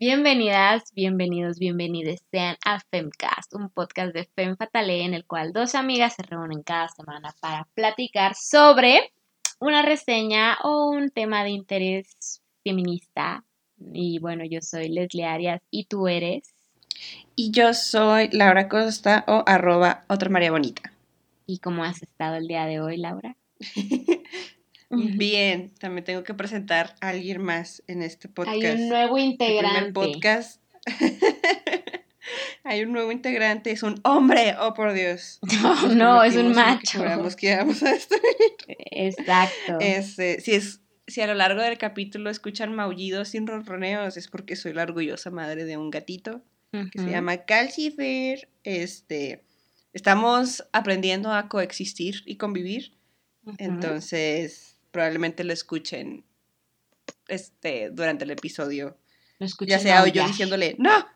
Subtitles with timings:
[0.00, 5.74] Bienvenidas, bienvenidos, bienvenidas sean a Femcast, un podcast de Fem Fatale en el cual dos
[5.74, 9.12] amigas se reúnen cada semana para platicar sobre
[9.58, 13.44] una reseña o un tema de interés feminista.
[13.92, 16.54] Y bueno, yo soy Leslie Arias y tú eres.
[17.36, 20.94] Y yo soy Laura Costa o arroba otra María Bonita.
[21.44, 23.36] ¿Y cómo has estado el día de hoy, Laura?
[24.90, 28.56] Bien, también tengo que presentar a alguien más en este podcast.
[28.56, 29.86] Hay un nuevo integrante.
[29.86, 30.60] El podcast.
[32.64, 35.40] Hay un nuevo integrante, es un hombre, oh por Dios.
[35.62, 37.02] No, no es un macho.
[37.36, 37.96] Que vamos a
[38.68, 39.78] Exacto.
[39.80, 44.56] Este, si, es, si a lo largo del capítulo escuchan maullidos sin ronroneos, es porque
[44.56, 48.48] soy la orgullosa madre de un gatito que se llama Calcifer.
[48.62, 49.42] Este,
[49.92, 52.92] estamos aprendiendo a coexistir y convivir.
[53.58, 56.24] Entonces, probablemente lo escuchen
[57.28, 58.96] este, durante el episodio.
[59.60, 61.06] ya sea yo diciéndole, no,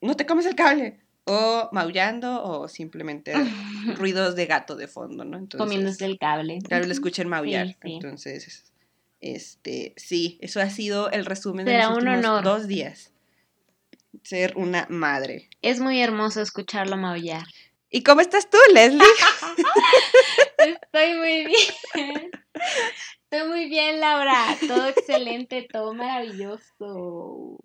[0.00, 1.00] no te comes el cable.
[1.24, 3.32] O maullando o simplemente
[3.96, 5.38] ruidos de gato de fondo, ¿no?
[5.38, 6.58] Entonces, Comiéndose el cable.
[6.68, 7.76] Vez lo escuchen maullar.
[7.82, 8.72] Entonces,
[9.20, 13.12] este, sí, eso ha sido el resumen de los últimos dos días.
[14.24, 15.48] Ser una madre.
[15.62, 17.44] Es muy hermoso escucharlo maullar.
[17.94, 19.04] ¿Y cómo estás tú, Leslie?
[20.58, 22.30] Estoy muy bien.
[23.30, 24.56] Estoy muy bien, Laura.
[24.66, 27.58] Todo excelente, todo maravilloso.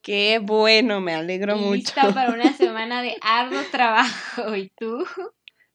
[0.00, 1.74] Qué bueno, me alegro mucho.
[1.74, 4.54] Lista para una semana de arduo trabajo.
[4.54, 5.04] ¿Y tú?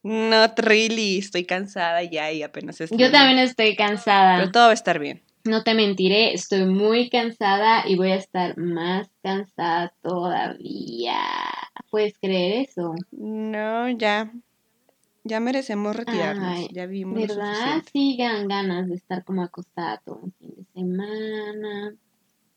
[0.03, 1.17] Not really.
[1.17, 2.97] Estoy cansada ya y apenas estoy.
[2.97, 4.37] Yo también estoy cansada.
[4.37, 5.21] Pero todo va a estar bien.
[5.43, 11.19] No te mentiré, estoy muy cansada y voy a estar más cansada todavía.
[11.89, 12.93] ¿Puedes creer eso?
[13.11, 14.31] No, ya.
[15.23, 16.69] Ya merecemos retirarnos.
[16.71, 17.19] ya vimos.
[17.19, 17.83] ¿Verdad?
[17.91, 21.95] Sigan ganas de estar como acostada todo el fin de semana,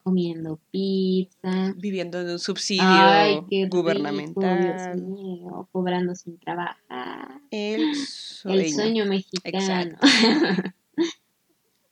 [0.04, 1.74] comiendo pizza.
[1.76, 4.94] Viviendo de un subsidio gubernamental.
[4.94, 7.40] Dios mío, cobrando sin trabajar.
[7.50, 8.60] El sueño.
[8.60, 9.98] El sueño mexicano.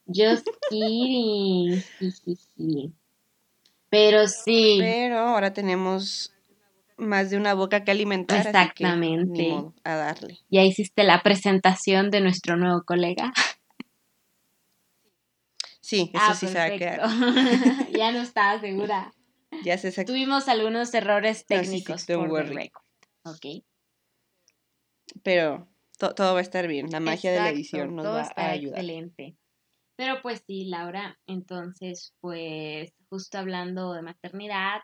[0.07, 1.83] Just kidding.
[3.91, 4.77] Pero sí.
[4.79, 6.33] Pero ahora tenemos
[6.99, 8.47] más de una boca que alimentar.
[8.47, 9.55] Exactamente.
[9.85, 10.41] a darle.
[10.51, 13.33] Ya hiciste la presentación de nuestro nuevo colega.
[15.81, 17.01] Sí, eso ah, sí se va a quedar.
[17.97, 19.11] ya no estaba segura.
[19.65, 22.05] Ya se Tuvimos algunos errores técnicos.
[22.05, 22.31] por
[23.25, 23.65] Ok.
[25.23, 25.67] Pero
[25.97, 26.91] todo va a estar bien.
[26.91, 28.79] La magia de la edición nos va a ayudar.
[28.79, 29.37] Excelente.
[29.97, 34.83] Pero pues sí, Laura, entonces pues justo hablando de maternidad,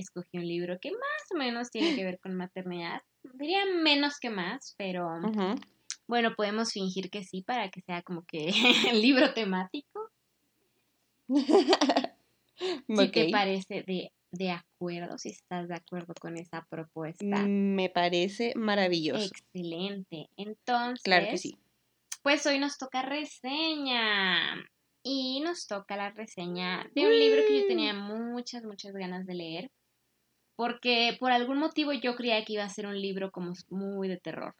[0.00, 3.02] escogí un libro que más o menos tiene que ver con maternidad.
[3.34, 5.08] Diría menos que más, pero
[6.06, 8.48] bueno, podemos fingir que sí para que sea como que
[8.90, 10.10] el libro temático.
[12.88, 15.18] ¿Qué te parece de, de acuerdo?
[15.18, 17.24] Si estás de acuerdo con esa propuesta.
[17.46, 19.26] Me parece maravilloso.
[19.26, 20.28] Excelente.
[20.36, 21.02] Entonces.
[21.02, 21.58] Claro que sí.
[22.22, 24.56] Pues hoy nos toca reseña.
[25.08, 29.34] Y nos toca la reseña de un libro que yo tenía muchas, muchas ganas de
[29.34, 29.70] leer.
[30.56, 34.16] Porque por algún motivo yo creía que iba a ser un libro como muy de
[34.16, 34.54] terror.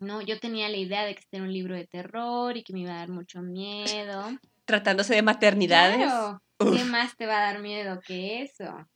[0.00, 2.72] No, yo tenía la idea de que este era un libro de terror y que
[2.72, 4.24] me iba a dar mucho miedo.
[4.64, 6.10] Tratándose de maternidades.
[6.58, 8.86] ¿Qué más te va a dar miedo que eso?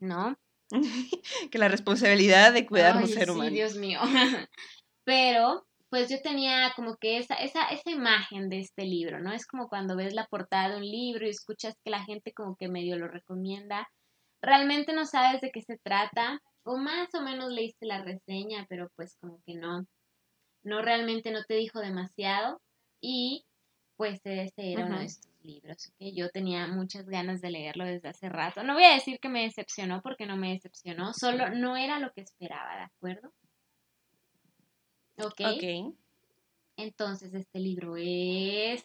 [0.00, 0.36] ¿No?
[1.50, 3.50] que la responsabilidad de cuidar a un ser humano.
[3.50, 4.00] Dios mío.
[5.04, 9.32] Pero pues yo tenía como que esa, esa, esa imagen de este libro, ¿no?
[9.32, 12.56] Es como cuando ves la portada de un libro y escuchas que la gente como
[12.56, 13.88] que medio lo recomienda.
[14.44, 18.90] Realmente no sabes de qué se trata, o más o menos leíste la reseña, pero
[18.96, 19.86] pues como que no,
[20.62, 22.60] no realmente no te dijo demasiado.
[23.00, 23.44] Y
[23.96, 28.08] pues ese era uno de estos libros, que yo tenía muchas ganas de leerlo desde
[28.08, 28.64] hace rato.
[28.64, 32.12] No voy a decir que me decepcionó porque no me decepcionó, solo no era lo
[32.12, 33.32] que esperaba, ¿de acuerdo?
[35.18, 35.94] ¿Ok?
[36.76, 38.84] Entonces, este libro es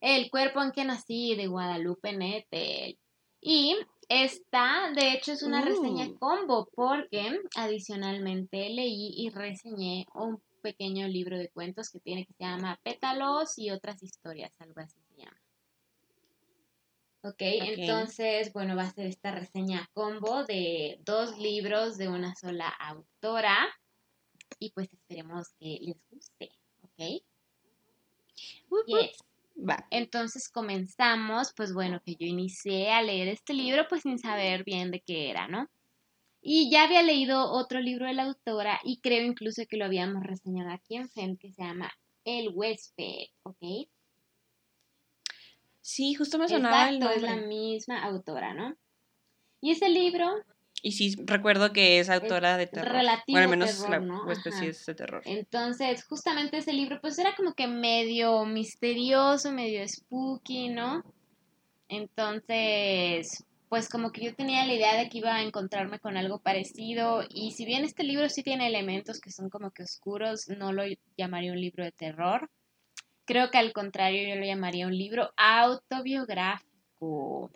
[0.00, 2.98] El cuerpo en que nací de Guadalupe Nettel.
[3.40, 3.76] Y
[4.08, 6.18] esta, de hecho, es una reseña uh.
[6.18, 12.44] combo porque adicionalmente leí y reseñé un pequeño libro de cuentos que tiene que se
[12.44, 15.40] llama Pétalos y otras historias, algo así se llama.
[17.22, 22.68] Ok, entonces, bueno, va a ser esta reseña combo de dos libros de una sola
[22.68, 23.56] autora
[24.58, 26.50] y pues esperemos que les guste,
[26.82, 27.22] ¿ok?
[28.86, 29.16] Yes.
[29.56, 29.86] Va.
[29.90, 34.90] Entonces comenzamos, pues bueno, que yo inicié a leer este libro pues sin saber bien
[34.90, 35.68] de qué era, ¿no?
[36.42, 40.22] Y ya había leído otro libro de la autora y creo incluso que lo habíamos
[40.24, 41.90] reseñado aquí en FEM que se llama
[42.24, 43.88] El huésped, ¿ok?
[45.80, 48.76] Sí, justo me sonaba Exacto, es la misma autora, ¿no?
[49.60, 50.26] Y ese libro
[50.84, 52.92] y sí, recuerdo que es autora de terror.
[52.92, 54.30] Relativo bueno, al menos terror, ¿no?
[54.30, 55.22] especie de terror.
[55.24, 61.02] Entonces, justamente ese libro, pues era como que medio misterioso, medio spooky, ¿no?
[61.88, 66.40] Entonces, pues como que yo tenía la idea de que iba a encontrarme con algo
[66.40, 67.22] parecido.
[67.30, 70.82] Y si bien este libro sí tiene elementos que son como que oscuros, no lo
[71.16, 72.50] llamaría un libro de terror.
[73.24, 77.50] Creo que al contrario, yo lo llamaría un libro autobiográfico.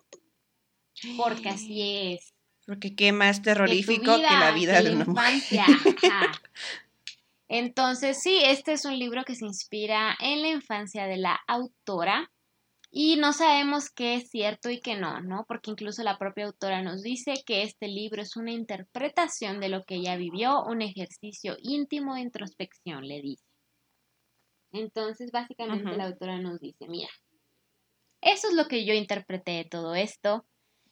[1.15, 1.81] Porque así
[2.15, 2.33] es.
[2.69, 5.65] Porque qué más terrorífico que, la vida de una infancia.
[7.47, 12.31] Entonces, sí, este es un libro que se inspira en la infancia de la autora
[12.91, 15.45] y no sabemos qué es cierto y qué no, ¿no?
[15.47, 19.83] Porque incluso la propia autora nos dice que este libro es una interpretación de lo
[19.83, 23.45] que ella vivió, un ejercicio íntimo de introspección, le dice.
[24.73, 27.09] Entonces, básicamente la autora nos dice, mira,
[28.21, 30.45] eso es lo que yo interpreté de todo esto.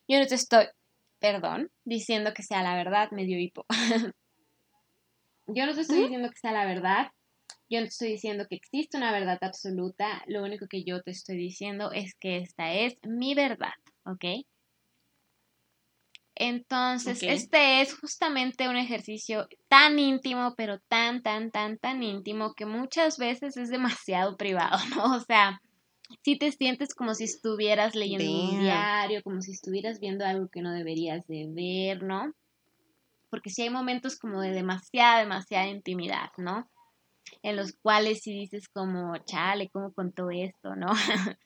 [0.07, 0.65] Yo no te estoy
[1.19, 3.65] perdón, diciendo que sea la verdad, medio hipo.
[5.47, 7.11] yo no te estoy diciendo que sea la verdad,
[7.69, 11.11] yo no te estoy diciendo que existe una verdad absoluta, lo único que yo te
[11.11, 13.73] estoy diciendo es que esta es mi verdad,
[14.05, 14.45] ¿ok?
[16.39, 22.67] Entonces, este es justamente un ejercicio tan íntimo, pero tan, tan, tan, tan íntimo que
[22.67, 25.15] muchas veces es demasiado privado, ¿no?
[25.15, 25.59] O sea,
[26.23, 30.61] si te sientes como si estuvieras leyendo un diario, como si estuvieras viendo algo que
[30.61, 32.33] no deberías de ver, ¿no?
[33.29, 36.69] Porque si hay momentos como de demasiada, demasiada intimidad, ¿no?
[37.43, 40.87] En los cuales si dices como, chale, ¿cómo contó esto, no?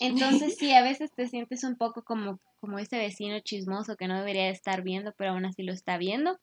[0.00, 4.18] Entonces sí, a veces te sientes un poco como, como ese vecino chismoso que no
[4.18, 6.38] debería de estar viendo, pero aún así lo está viendo.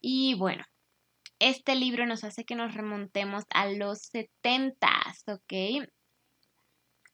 [0.00, 0.64] Y bueno,
[1.42, 4.88] este libro nos hace que nos remontemos a los 70,
[5.26, 5.88] ¿ok?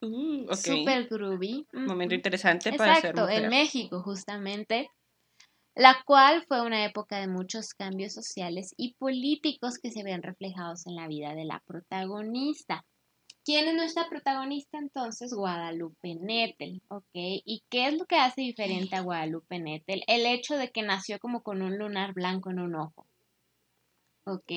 [0.01, 0.55] Uh.
[0.55, 1.67] Super groovy.
[1.73, 4.91] Momento interesante para ser Exacto, en México justamente,
[5.75, 10.87] la cual fue una época de muchos cambios sociales y políticos que se ven reflejados
[10.87, 12.85] en la vida de la protagonista.
[13.45, 15.33] ¿Quién es nuestra protagonista entonces?
[15.33, 17.09] Guadalupe Nettel, ¿ok?
[17.15, 20.03] ¿Y qué es lo que hace diferente a Guadalupe Nettel?
[20.07, 23.07] El hecho de que nació como con un lunar blanco en un ojo.
[24.29, 24.53] Ok.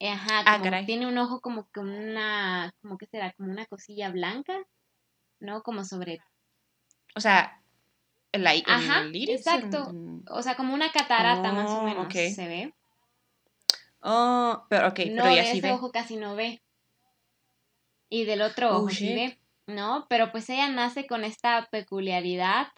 [0.00, 4.10] Ajá, ah, como tiene un ojo como que una, como que será, como una cosilla
[4.10, 4.56] blanca,
[5.40, 5.62] ¿no?
[5.62, 6.20] Como sobre...
[7.16, 7.60] O sea,
[8.30, 9.92] el, el, Ajá, exacto.
[10.30, 12.74] O sea, como una catarata más o oh, menos se ve.
[14.00, 16.62] Oh, pero ok, no, pero ya de ese ojo casi no ve.
[18.10, 20.06] Y del otro oh, ojo sí ve, ¿no?
[20.08, 22.68] Pero pues ella nace con esta peculiaridad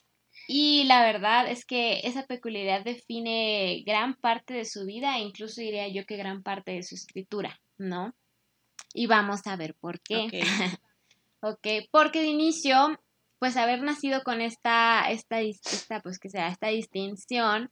[0.53, 5.61] y la verdad es que esa peculiaridad define gran parte de su vida, e incluso
[5.61, 8.17] diría yo que gran parte de su escritura, ¿no?
[8.93, 10.43] Y vamos a ver por qué.
[11.41, 11.61] Ok,
[11.93, 12.99] porque de inicio,
[13.39, 17.71] pues haber nacido con esta, esta, esta, pues que sea, esta distinción,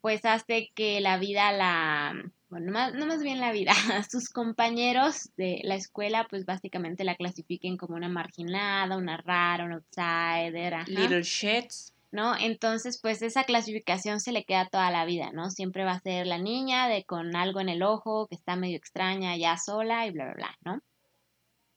[0.00, 2.14] pues hace que la vida la,
[2.48, 3.74] bueno, no más, no más bien la vida,
[4.10, 9.74] sus compañeros de la escuela, pues básicamente la clasifiquen como una marginada, una rara, una
[9.74, 10.88] outsider.
[10.88, 11.93] Little shits.
[12.14, 12.36] ¿No?
[12.38, 15.50] Entonces, pues esa clasificación se le queda toda la vida, ¿no?
[15.50, 18.76] Siempre va a ser la niña de con algo en el ojo, que está medio
[18.76, 20.80] extraña, ya sola y bla, bla, bla, ¿no?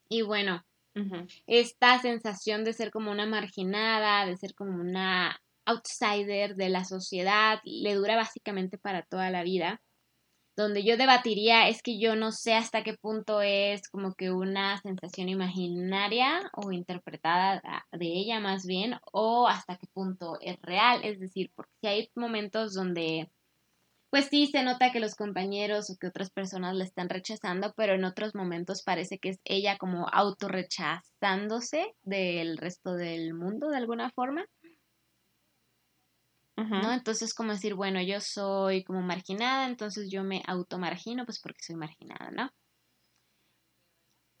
[0.08, 0.64] Y bueno,
[1.46, 7.60] esta sensación de ser como una marginada, de ser como una outsider de la sociedad,
[7.64, 9.80] le dura básicamente para toda la vida
[10.58, 14.76] donde yo debatiría es que yo no sé hasta qué punto es como que una
[14.82, 17.62] sensación imaginaria o interpretada
[17.92, 22.10] de ella más bien, o hasta qué punto es real, es decir, porque si hay
[22.16, 23.30] momentos donde
[24.10, 27.94] pues sí se nota que los compañeros o que otras personas la están rechazando, pero
[27.94, 34.10] en otros momentos parece que es ella como autorrechazándose del resto del mundo de alguna
[34.10, 34.44] forma.
[36.58, 36.92] ¿No?
[36.92, 41.76] Entonces, como decir, bueno, yo soy como marginada, entonces yo me automargino, pues porque soy
[41.76, 42.50] marginada, ¿no?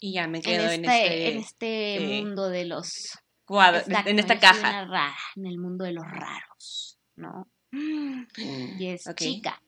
[0.00, 4.38] Y ya me quedo en este, en este, eh, mundo de los cuadros, en esta
[4.38, 4.84] caja.
[4.84, 7.48] Rara, en el mundo de los raros, ¿no?
[7.72, 9.60] Y es chica.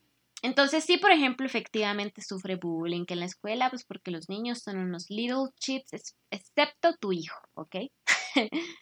[0.43, 4.77] Entonces, sí, por ejemplo, efectivamente sufre bullying en la escuela, pues porque los niños son
[4.77, 7.75] unos little cheats, excepto tu hijo, ¿ok?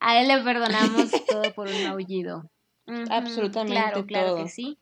[0.00, 2.50] A él le perdonamos todo por un aullido.
[2.86, 3.72] Absolutamente.
[3.72, 4.78] Claro, claro que sí.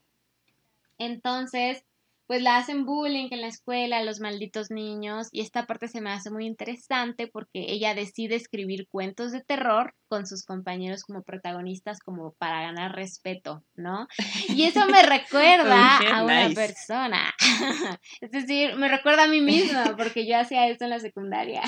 [0.99, 1.85] Entonces,
[2.33, 6.11] pues la hacen bullying en la escuela, los malditos niños, y esta parte se me
[6.11, 11.99] hace muy interesante porque ella decide escribir cuentos de terror con sus compañeros como protagonistas
[11.99, 14.09] como para ganar respeto, ¿no?
[14.49, 17.35] Y eso me recuerda a una persona,
[18.23, 21.63] es decir, me recuerda a mí misma porque yo hacía eso en la secundaria.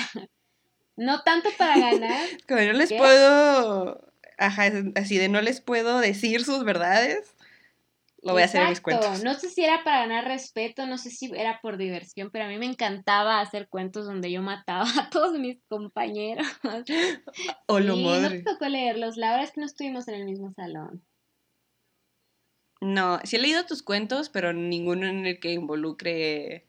[0.97, 2.25] No tanto para ganar.
[2.47, 4.01] Como yo les puedo
[4.37, 7.35] ajá, así de no les puedo decir sus verdades,
[8.25, 9.23] lo voy a hacer en mis cuentos.
[9.23, 12.47] No sé si era para ganar respeto, no sé si era por diversión, pero a
[12.47, 16.47] mí me encantaba hacer cuentos donde yo mataba a todos mis compañeros.
[17.67, 18.41] O lo madre.
[18.43, 21.03] No tocó leerlos, la verdad es que no estuvimos en el mismo salón.
[22.81, 26.67] No, sí he leído tus cuentos, pero ninguno en el que involucre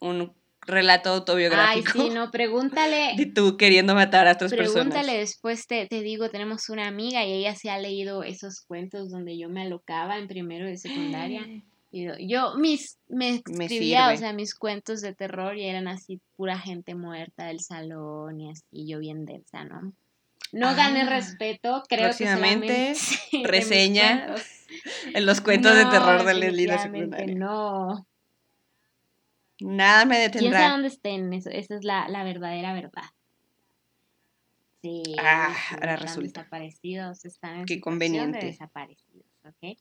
[0.00, 0.34] un
[0.70, 1.92] relato autobiográfico.
[1.94, 3.12] Ay, sí, no, pregúntale.
[3.16, 4.88] De tú queriendo matar a otras personas.
[4.88, 9.10] Pregúntale después, te, te, digo, tenemos una amiga y ella se ha leído esos cuentos
[9.10, 11.46] donde yo me alocaba en primero de secundaria.
[11.92, 16.56] Y yo, mis, me escribía, o sea, mis cuentos de terror y eran así pura
[16.56, 19.92] gente muerta del salón y así, yo bien densa, ¿no?
[20.52, 22.94] No gané ah, respeto, creo que solamente
[23.44, 24.34] reseña
[25.14, 27.34] en los cuentos de terror de Leslie la secundaria.
[27.36, 28.06] No,
[29.60, 30.50] Nada me detendrá.
[30.50, 31.32] ¿Quién sabe dónde estén?
[31.32, 33.04] Eso, esa es la, verdadera verdad.
[34.82, 35.02] Sí.
[35.18, 36.40] Ah, ahora resulta.
[36.40, 38.38] Desaparecidos están en Qué conveniente.
[38.38, 39.78] De desaparecidos, ¿ok?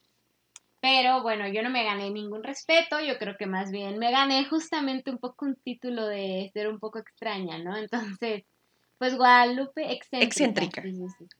[0.81, 4.45] Pero bueno, yo no me gané ningún respeto, yo creo que más bien me gané
[4.45, 7.75] justamente un poco un título de ser un poco extraña, ¿no?
[7.77, 8.43] Entonces,
[8.97, 10.81] pues Guadalupe excéntrica.
[10.81, 10.83] excéntrica.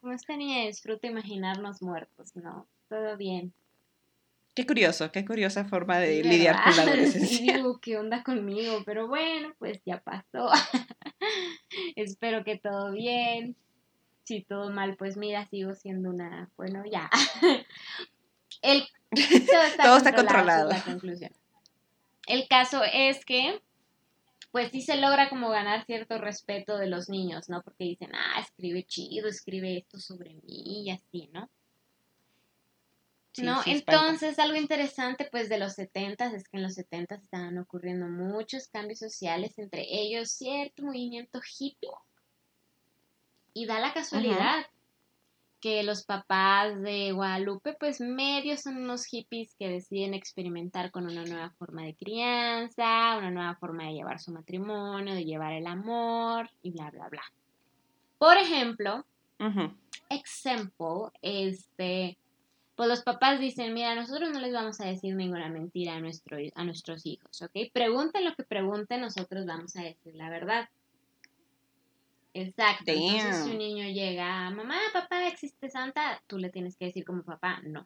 [0.02, 2.68] Como esta niña disfruta imaginarnos muertos, ¿no?
[2.90, 3.54] Todo bien.
[4.60, 7.56] Qué curioso, qué curiosa forma de lidiar con la adolescencia.
[7.56, 8.84] digo, ¿qué onda conmigo?
[8.86, 10.52] Pero bueno, pues ya pasó.
[11.96, 13.56] Espero que todo bien.
[14.26, 16.50] Si todo mal, pues mira, sigo siendo una...
[16.58, 17.10] Bueno, ya.
[18.62, 18.84] El...
[19.82, 20.70] Todo está, controlado.
[20.70, 21.32] La conclusión.
[22.28, 23.62] El caso es que,
[24.52, 27.62] pues sí se logra como ganar cierto respeto de los niños, ¿no?
[27.62, 31.50] Porque dicen, ah, escribe chido, escribe esto sobre mí y así, ¿no?
[33.42, 33.62] ¿No?
[33.66, 38.68] Entonces, algo interesante pues de los 70 es que en los 70 estaban ocurriendo muchos
[38.68, 41.90] cambios sociales, entre ellos cierto movimiento hippie.
[43.54, 44.66] Y da la casualidad
[45.60, 51.26] que los papás de Guadalupe pues medio son unos hippies que deciden experimentar con una
[51.26, 56.50] nueva forma de crianza, una nueva forma de llevar su matrimonio, de llevar el amor
[56.62, 57.24] y bla, bla, bla.
[58.18, 59.06] Por ejemplo,
[60.10, 62.18] ejemplo, este
[62.80, 66.38] pues los papás dicen, mira, nosotros no les vamos a decir ninguna mentira a, nuestro,
[66.56, 67.52] a nuestros hijos, ¿ok?
[67.74, 70.70] Pregunten lo que pregunten, nosotros vamos a decir la verdad.
[72.34, 72.86] Exacto.
[72.88, 76.22] Entonces, si un niño llega, mamá, papá, ¿existe Santa?
[76.26, 77.86] Tú le tienes que decir como papá, no.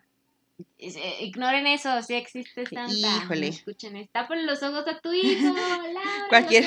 [0.78, 2.94] Ignoren eso, si existe Santa.
[2.94, 3.48] Híjole.
[3.48, 5.56] escuchen, está por los ojos a tu hijo,
[6.30, 6.66] cualquier,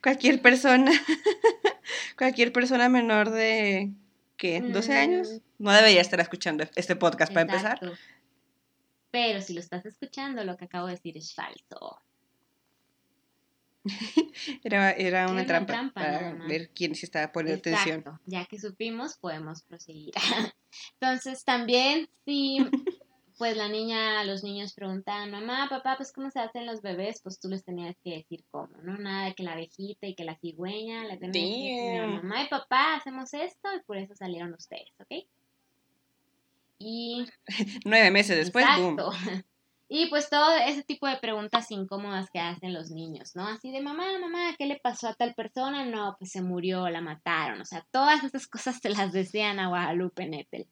[0.00, 0.92] cualquier persona,
[2.16, 3.90] cualquier persona menor de
[4.38, 4.62] ¿qué?
[4.62, 5.28] ¿12 años?
[5.30, 5.64] Mm.
[5.64, 7.78] No debería estar escuchando este podcast para empezar.
[9.10, 12.00] Pero si lo estás escuchando, lo que acabo de decir es falso.
[14.64, 18.04] era, una, trampa, para ver quién se estaba poniendo atención.
[18.26, 20.12] Ya que supimos, podemos proseguir.
[21.00, 22.58] Entonces, también, si
[23.38, 27.38] pues la niña, los niños preguntaban, mamá, papá, pues cómo se hacen los bebés, pues
[27.38, 28.98] tú les tenías que decir cómo, ¿no?
[28.98, 32.48] Nada de que la abejita y que la cigüeña, le tenías que decir, mamá y
[32.48, 35.24] papá, hacemos esto y por eso salieron ustedes, ¿ok?
[36.78, 37.26] Y...
[37.84, 39.10] Nueve meses después, Exacto.
[39.90, 43.46] Y pues todo ese tipo de preguntas incómodas que hacen los niños, ¿no?
[43.48, 45.86] Así de, mamá, mamá, ¿qué le pasó a tal persona?
[45.86, 47.62] No, pues se murió, la mataron.
[47.62, 50.66] O sea, todas esas cosas te las decían a Guadalupe Nettel.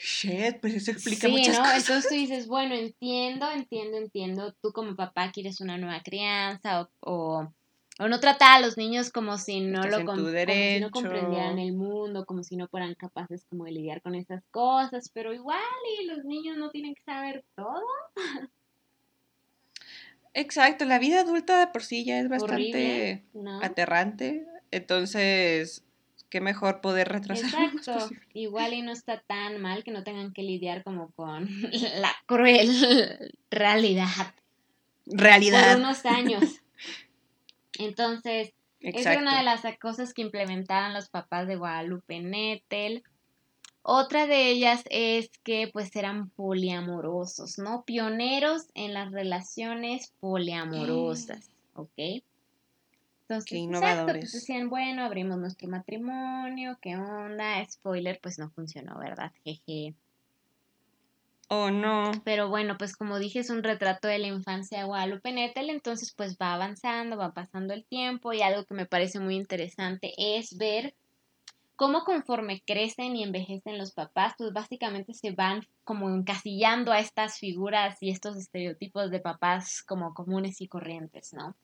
[0.00, 1.64] Shit, pues eso explica sí, muchas ¿no?
[1.72, 4.54] Entonces tú dices, bueno, entiendo, entiendo, entiendo.
[4.62, 9.38] Tú como papá quieres una nueva crianza o, o, no tratar a los niños como
[9.38, 13.64] si no lo como si no comprendieran el mundo, como si no fueran capaces como
[13.64, 15.58] de lidiar con esas cosas, pero igual
[16.00, 17.82] y los niños no tienen que saber todo.
[20.32, 23.24] Exacto, la vida adulta de por sí ya es bastante
[23.60, 24.46] aterrante.
[24.70, 25.82] Entonces,
[26.28, 27.46] qué mejor poder retrasar.
[27.46, 31.48] Exacto, igual y no está tan mal que no tengan que lidiar como con
[32.00, 34.34] la cruel realidad.
[35.06, 35.72] Realidad.
[35.72, 36.60] Por unos años.
[37.78, 43.02] Entonces, es una de las cosas que implementaron los papás de Guadalupe Nettel.
[43.82, 47.84] Otra de ellas es que pues eran poliamorosos, ¿no?
[47.84, 52.22] Pioneros en las relaciones poliamorosas, ¿ok?
[53.28, 57.62] Entonces, Exacto, pues decían, bueno, abrimos nuestro matrimonio, ¿qué onda?
[57.70, 59.32] Spoiler, pues no funcionó, ¿verdad?
[59.44, 59.94] Jeje.
[61.50, 62.10] Oh, no.
[62.24, 66.14] Pero bueno, pues como dije, es un retrato de la infancia de Guadalupe Nettel, entonces
[66.16, 70.56] pues va avanzando, va pasando el tiempo y algo que me parece muy interesante es
[70.56, 70.94] ver
[71.76, 77.38] cómo conforme crecen y envejecen los papás, pues básicamente se van como encasillando a estas
[77.38, 81.56] figuras y estos estereotipos de papás como comunes y corrientes, ¿no?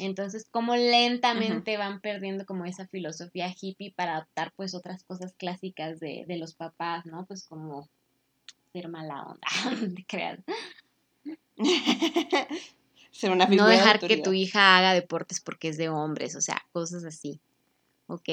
[0.00, 6.00] Entonces, como lentamente van perdiendo como esa filosofía hippie para adoptar pues otras cosas clásicas
[6.00, 7.26] de, de los papás, ¿no?
[7.26, 7.88] Pues como
[8.72, 9.46] ser mala onda,
[9.94, 10.42] de crear.
[13.12, 16.66] ser una No dejar que tu hija haga deportes porque es de hombres, o sea,
[16.72, 17.38] cosas así.
[18.08, 18.28] ¿Ok?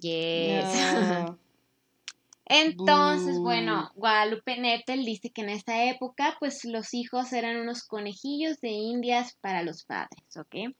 [0.00, 0.64] Yes.
[2.50, 8.60] Entonces, bueno, Guadalupe Nettel dice que en esta época, pues los hijos eran unos conejillos
[8.60, 10.74] de indias para los padres, ¿ok?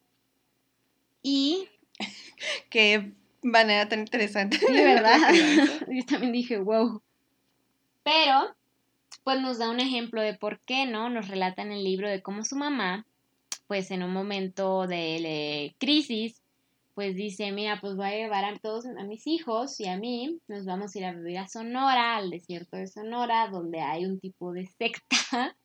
[1.22, 1.68] Y...
[2.70, 4.58] Qué manera tan interesante.
[4.58, 5.18] De verdad.
[5.88, 7.02] Yo también dije, wow.
[8.02, 8.54] Pero,
[9.24, 11.10] pues nos da un ejemplo de por qué, ¿no?
[11.10, 13.06] Nos relata en el libro de cómo su mamá,
[13.66, 16.40] pues en un momento de crisis,
[16.98, 20.40] pues dice, mira, pues voy a llevar a todos a mis hijos y a mí,
[20.48, 24.18] nos vamos a ir a vivir a Sonora, al desierto de Sonora, donde hay un
[24.18, 25.56] tipo de secta.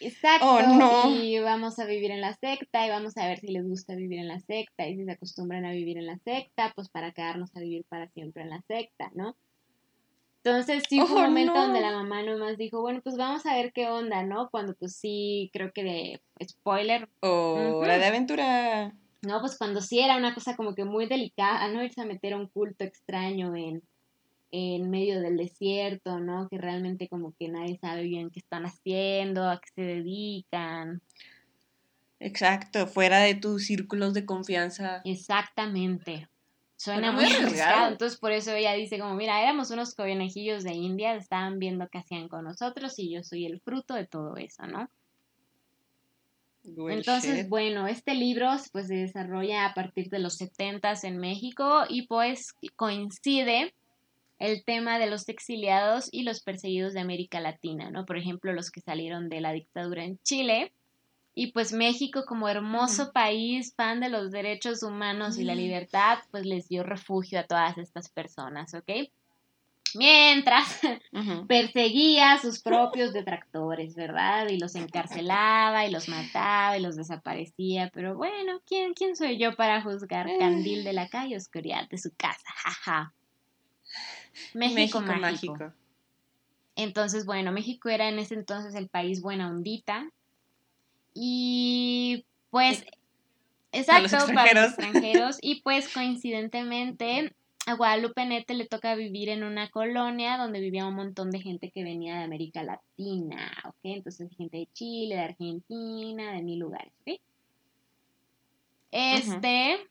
[0.00, 0.46] Exacto.
[0.46, 3.94] Oh, y vamos a vivir en la secta y vamos a ver si les gusta
[3.94, 7.12] vivir en la secta y si se acostumbran a vivir en la secta, pues para
[7.12, 9.36] quedarnos a vivir para siempre en la secta, ¿no?
[10.44, 13.54] Entonces sí fue un oh, momento donde la mamá nomás dijo, bueno, pues vamos a
[13.54, 14.48] ver qué onda, ¿no?
[14.50, 17.08] Cuando pues sí, creo que de spoiler.
[17.20, 18.94] O la de aventura.
[19.22, 19.40] ¿no?
[19.40, 21.82] Pues cuando sí era una cosa como que muy delicada, ¿no?
[21.82, 23.82] Irse a meter a un culto extraño en,
[24.50, 26.48] en medio del desierto, ¿no?
[26.48, 31.02] Que realmente como que nadie sabe bien qué están haciendo, a qué se dedican.
[32.20, 35.02] Exacto, fuera de tus círculos de confianza.
[35.04, 36.28] Exactamente.
[36.76, 37.92] Suena muy arriesgado.
[37.92, 41.98] Entonces por eso ella dice como, mira, éramos unos conejillos de India, estaban viendo qué
[41.98, 44.88] hacían con nosotros y yo soy el fruto de todo eso, ¿no?
[46.90, 52.06] Entonces, bueno, este libro pues se desarrolla a partir de los 70 en México y
[52.06, 53.74] pues coincide
[54.38, 58.04] el tema de los exiliados y los perseguidos de América Latina, ¿no?
[58.06, 60.72] Por ejemplo, los que salieron de la dictadura en Chile.
[61.34, 66.44] Y pues México como hermoso país, fan de los derechos humanos y la libertad, pues
[66.44, 68.90] les dio refugio a todas estas personas, ¿ok?
[69.94, 70.80] mientras
[71.48, 74.48] perseguía a sus propios detractores, ¿verdad?
[74.48, 77.90] Y los encarcelaba y los mataba y los desaparecía.
[77.92, 82.10] Pero bueno, ¿quién, quién soy yo para juzgar candil de la calle, oscuridad de su
[82.16, 82.48] casa?
[82.64, 83.14] Jaja.
[84.54, 85.72] México, mágico.
[86.76, 90.10] Entonces, bueno, México era en ese entonces el país buena ondita.
[91.12, 92.84] Y pues,
[93.72, 95.38] exacto, para los extranjeros.
[95.42, 97.34] Y pues coincidentemente
[97.66, 101.70] a Guadalupe Nete le toca vivir en una colonia donde vivía un montón de gente
[101.70, 103.80] que venía de América Latina, ¿ok?
[103.82, 107.20] Entonces gente de Chile, de Argentina, de mil lugares, ¿ok?
[108.90, 109.86] Este,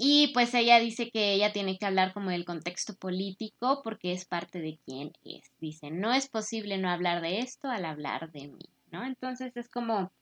[0.00, 4.24] y pues ella dice que ella tiene que hablar como del contexto político porque es
[4.26, 5.50] parte de quién es.
[5.58, 9.04] Dice, no es posible no hablar de esto al hablar de mí, ¿no?
[9.04, 10.12] Entonces es como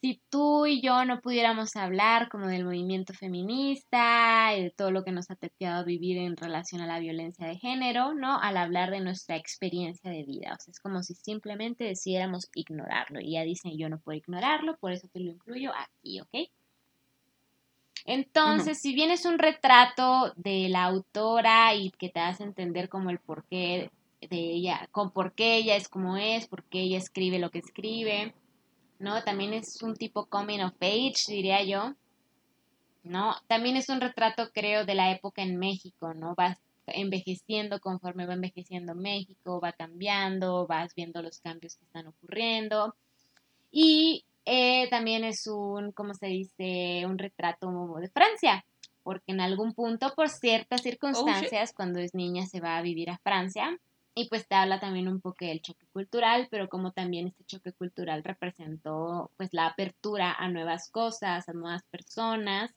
[0.00, 5.04] si tú y yo no pudiéramos hablar como del movimiento feminista y de todo lo
[5.04, 8.40] que nos ha tocado vivir en relación a la violencia de género, ¿no?
[8.40, 10.52] Al hablar de nuestra experiencia de vida.
[10.52, 13.20] O sea, es como si simplemente decidiéramos ignorarlo.
[13.20, 16.50] Y ya dicen, yo no puedo ignorarlo, por eso te lo incluyo aquí, ¿ok?
[18.06, 23.10] Entonces, si bien es un retrato de la autora y que te hace entender como
[23.10, 23.90] el porqué
[24.20, 27.58] de ella, con por qué ella es como es, por qué ella escribe lo que
[27.58, 28.32] escribe,
[29.00, 29.24] ¿no?
[29.24, 31.94] También es un tipo coming of age, diría yo,
[33.02, 33.34] ¿no?
[33.48, 36.36] También es un retrato, creo, de la época en México, ¿no?
[36.36, 42.94] Vas envejeciendo conforme va envejeciendo México, va cambiando, vas viendo los cambios que están ocurriendo.
[43.72, 47.04] Y eh, también es un, ¿cómo se dice?
[47.04, 48.64] Un retrato de Francia,
[49.02, 53.10] porque en algún punto, por ciertas oh, circunstancias, cuando es niña se va a vivir
[53.10, 53.78] a Francia
[54.14, 57.72] y pues te habla también un poco del choque cultural, pero como también este choque
[57.72, 62.72] cultural representó pues la apertura a nuevas cosas, a nuevas personas,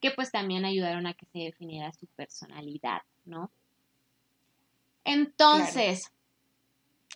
[0.00, 3.50] que pues también ayudaron a que se definiera su personalidad, ¿no?
[5.04, 6.12] Entonces,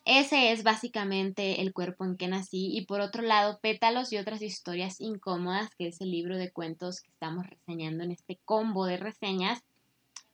[0.09, 4.41] ese es básicamente el cuerpo en que nací y por otro lado, Pétalos y otras
[4.41, 8.97] historias incómodas, que es el libro de cuentos que estamos reseñando en este combo de
[8.97, 9.63] reseñas,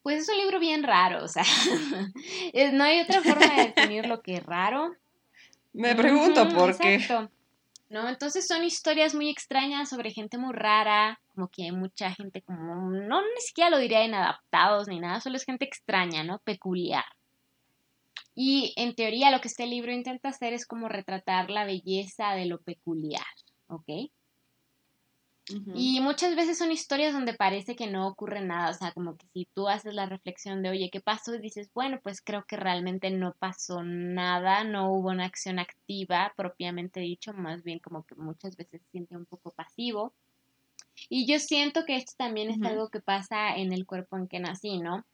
[0.05, 1.43] pues es un libro bien raro, o sea,
[2.73, 4.95] no hay otra forma de definir lo que es raro.
[5.73, 7.05] Me pregunto por qué.
[7.89, 8.09] ¿No?
[8.09, 12.91] Entonces son historias muy extrañas sobre gente muy rara, como que hay mucha gente como,
[12.91, 16.39] no ni siquiera lo diría inadaptados ni nada, solo es gente extraña, ¿no?
[16.39, 17.05] Peculiar.
[18.35, 22.47] Y en teoría lo que este libro intenta hacer es como retratar la belleza de
[22.47, 23.25] lo peculiar,
[23.69, 24.11] ¿ok?
[25.75, 29.27] Y muchas veces son historias donde parece que no ocurre nada, o sea, como que
[29.35, 31.35] si tú haces la reflexión de, oye, ¿qué pasó?
[31.35, 36.33] Y dices, bueno, pues creo que realmente no pasó nada, no hubo una acción activa
[36.35, 40.15] propiamente dicho, más bien como que muchas veces se siente un poco pasivo.
[41.11, 44.41] Y yo siento que esto también es algo que pasa en el cuerpo en que
[44.41, 45.05] nací, ¿no?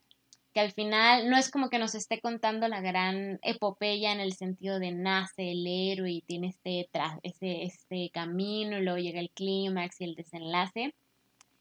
[0.53, 4.33] Que al final no es como que nos esté contando la gran epopeya en el
[4.33, 6.89] sentido de nace el héroe y tiene este,
[7.23, 10.95] ese, este camino y luego llega el clímax y el desenlace,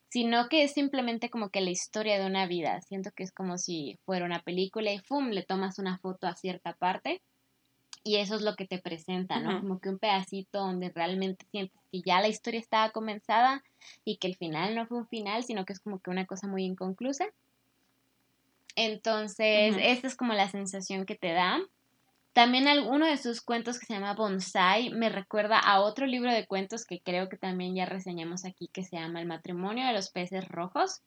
[0.09, 2.81] sino que es simplemente como que la historia de una vida.
[2.81, 5.29] Siento que es como si fuera una película y ¡fum!
[5.29, 7.21] le tomas una foto a cierta parte
[8.03, 9.59] y eso es lo que te presenta, ¿no?
[9.59, 13.63] Como que un pedacito donde realmente sientes que ya la historia estaba comenzada
[14.05, 16.47] y que el final no fue un final, sino que es como que una cosa
[16.47, 17.25] muy inconclusa.
[18.75, 21.59] Entonces, esta es como la sensación que te da.
[22.33, 26.45] También alguno de sus cuentos que se llama Bonsai me recuerda a otro libro de
[26.45, 30.09] cuentos que creo que también ya reseñamos aquí que se llama El matrimonio de los
[30.09, 31.01] peces rojos.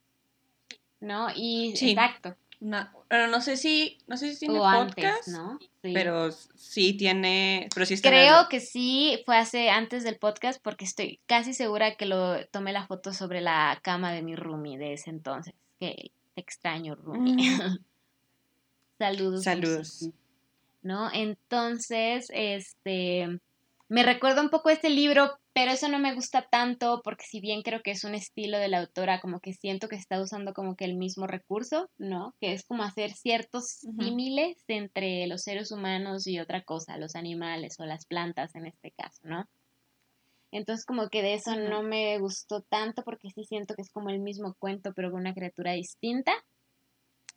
[1.01, 1.29] ¿No?
[1.35, 2.37] Y exacto.
[2.63, 5.59] No, pero no sé si no sé si tiene podcast, ¿no?
[5.81, 11.19] Pero sí tiene, pero sí Creo que sí fue hace antes del podcast porque estoy
[11.27, 15.11] casi segura que lo tomé la foto sobre la cama de mi roomie de ese
[15.11, 17.33] entonces, que te extraño, Rumi.
[17.33, 17.79] Mm.
[18.99, 19.45] Saludos.
[19.45, 20.11] Saludos.
[20.83, 21.11] ¿No?
[21.13, 23.41] Entonces, este,
[23.89, 27.63] me recuerda un poco este libro, pero eso no me gusta tanto porque si bien
[27.63, 30.77] creo que es un estilo de la autora, como que siento que está usando como
[30.77, 32.35] que el mismo recurso, ¿no?
[32.41, 37.79] Que es como hacer ciertos símiles entre los seres humanos y otra cosa, los animales
[37.81, 39.47] o las plantas en este caso, ¿no?
[40.53, 44.11] Entonces como que de eso no me gustó tanto porque sí siento que es como
[44.11, 46.33] el mismo cuento pero con una criatura distinta,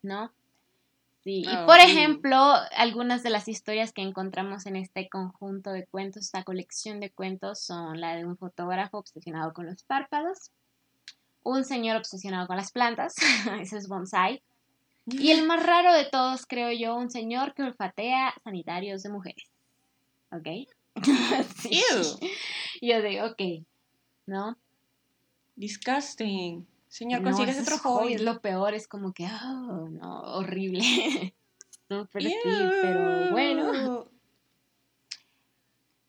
[0.04, 0.32] ¿no?
[1.23, 2.38] Sí, y por ejemplo,
[2.75, 7.62] algunas de las historias que encontramos en este conjunto de cuentos, esta colección de cuentos,
[7.62, 10.51] son la de un fotógrafo obsesionado con los párpados,
[11.41, 13.15] un señor obsesionado con las plantas,
[13.60, 14.43] ese es bonsai,
[15.08, 19.49] y el más raro de todos, creo yo, un señor que olfatea sanitarios de mujeres.
[20.32, 20.67] ¿Ok?
[21.60, 21.81] sí.
[22.81, 23.65] Yo digo, ok,
[24.25, 24.58] ¿no?
[25.55, 26.67] Disgusting.
[26.88, 28.17] Señor, consigues otro hobby.
[28.17, 30.81] Lo peor es como que, oh, no, horrible.
[31.89, 32.36] Súper sí,
[32.81, 34.10] pero bueno.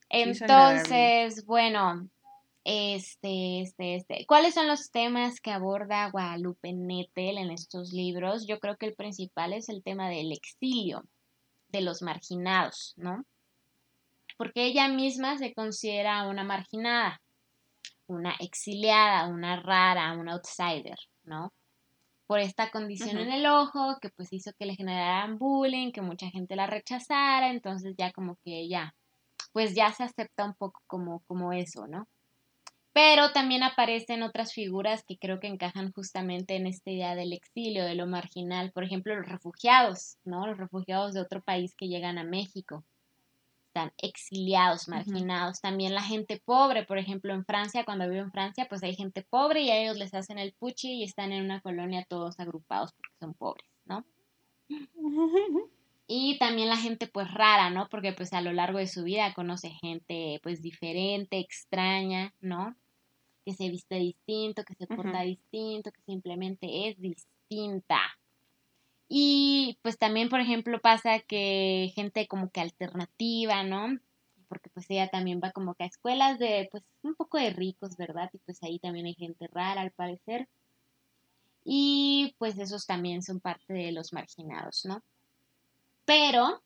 [0.09, 2.09] Entonces, bueno,
[2.65, 4.27] este, este, este.
[4.27, 8.47] ¿Cuáles son los temas que aborda Guadalupe Nettel en estos libros?
[8.47, 11.05] Yo creo que el principal es el tema del exilio,
[11.69, 13.25] de los marginados, ¿no?
[14.37, 17.21] Porque ella misma se considera una marginada,
[18.07, 21.53] una exiliada, una rara, una outsider, ¿no?
[22.27, 26.29] Por esta condición en el ojo que pues hizo que le generaran bullying, que mucha
[26.31, 28.95] gente la rechazara, entonces ya como que ya,
[29.53, 32.09] pues ya se acepta un poco como, como eso, ¿no?
[32.93, 37.85] Pero también aparecen otras figuras que creo que encajan justamente en esta idea del exilio,
[37.85, 38.73] de lo marginal.
[38.73, 40.47] Por ejemplo, los refugiados, ¿no?
[40.47, 42.85] Los refugiados de otro país que llegan a México
[43.77, 45.61] están exiliados, marginados.
[45.61, 49.23] También la gente pobre, por ejemplo, en Francia, cuando vivo en Francia, pues hay gente
[49.23, 52.95] pobre y a ellos les hacen el puchi y están en una colonia todos agrupados
[52.95, 54.05] porque son pobres, ¿no?
[56.09, 57.89] Y también la gente pues rara, ¿no?
[57.89, 62.77] Porque pues a lo largo de su vida conoce gente pues diferente, extraña, ¿no?
[63.45, 67.99] Que se viste distinto, que se porta distinto, que simplemente es distinta,
[69.09, 73.99] y pues también, por ejemplo, pasa que gente como que alternativa, ¿no?
[74.49, 77.97] Porque pues ella también va como que a escuelas de, pues un poco de ricos,
[77.97, 78.31] ¿verdad?
[78.33, 80.49] Y pues ahí también hay gente rara al parecer.
[81.65, 85.03] Y pues esos también son parte de los marginados, ¿no?
[86.05, 86.63] Pero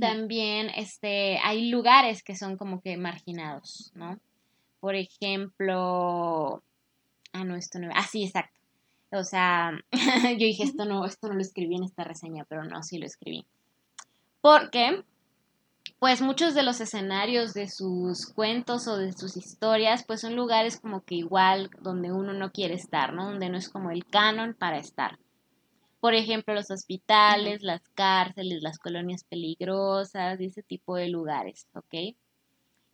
[0.00, 4.18] también este, hay lugares que son como que marginados, ¿no?
[4.80, 6.62] Por ejemplo,
[7.32, 8.63] ah, no, esto no, ah, sí, exacto.
[9.14, 9.72] O sea,
[10.38, 13.06] yo dije, esto no, esto no lo escribí en esta reseña, pero no, sí lo
[13.06, 13.46] escribí.
[14.40, 15.04] Porque,
[15.98, 20.80] pues muchos de los escenarios de sus cuentos o de sus historias, pues son lugares
[20.80, 23.26] como que igual donde uno no quiere estar, ¿no?
[23.26, 25.18] Donde no es como el canon para estar.
[26.00, 32.16] Por ejemplo, los hospitales, las cárceles, las colonias peligrosas y ese tipo de lugares, ¿ok?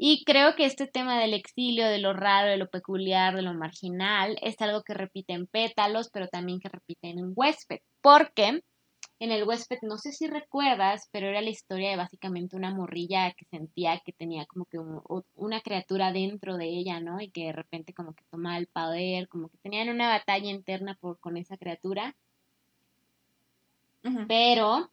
[0.03, 3.53] Y creo que este tema del exilio, de lo raro, de lo peculiar, de lo
[3.53, 7.81] marginal, es algo que repite en Pétalos, pero también que repite en Huésped.
[8.01, 8.63] Porque
[9.19, 13.33] en el Huésped, no sé si recuerdas, pero era la historia de básicamente una morrilla
[13.33, 14.79] que sentía que tenía como que
[15.35, 17.21] una criatura dentro de ella, ¿no?
[17.21, 20.97] Y que de repente como que tomaba el poder, como que tenían una batalla interna
[20.99, 22.17] por, con esa criatura.
[24.27, 24.91] Pero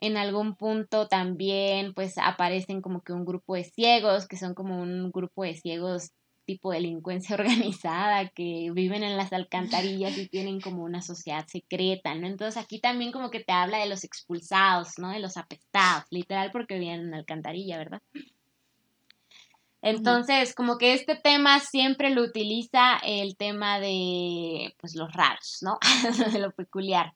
[0.00, 4.80] en algún punto también pues aparecen como que un grupo de ciegos, que son como
[4.80, 6.12] un grupo de ciegos
[6.44, 12.26] tipo delincuencia organizada que viven en las alcantarillas y tienen como una sociedad secreta, ¿no?
[12.26, 15.10] Entonces aquí también como que te habla de los expulsados, ¿no?
[15.10, 18.02] De los apestados, literal porque viven en alcantarilla, ¿verdad?
[19.80, 25.78] Entonces, como que este tema siempre lo utiliza el tema de, pues, los raros, ¿no?
[26.32, 27.14] de lo peculiar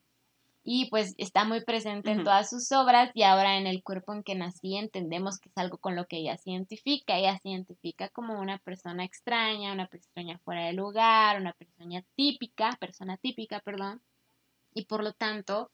[0.63, 4.23] y pues está muy presente en todas sus obras y ahora en el cuerpo en
[4.23, 8.09] que nací entendemos que es algo con lo que ella se identifica, ella se identifica
[8.09, 14.01] como una persona extraña, una persona fuera de lugar, una persona típica, persona típica, perdón,
[14.73, 15.69] y por lo tanto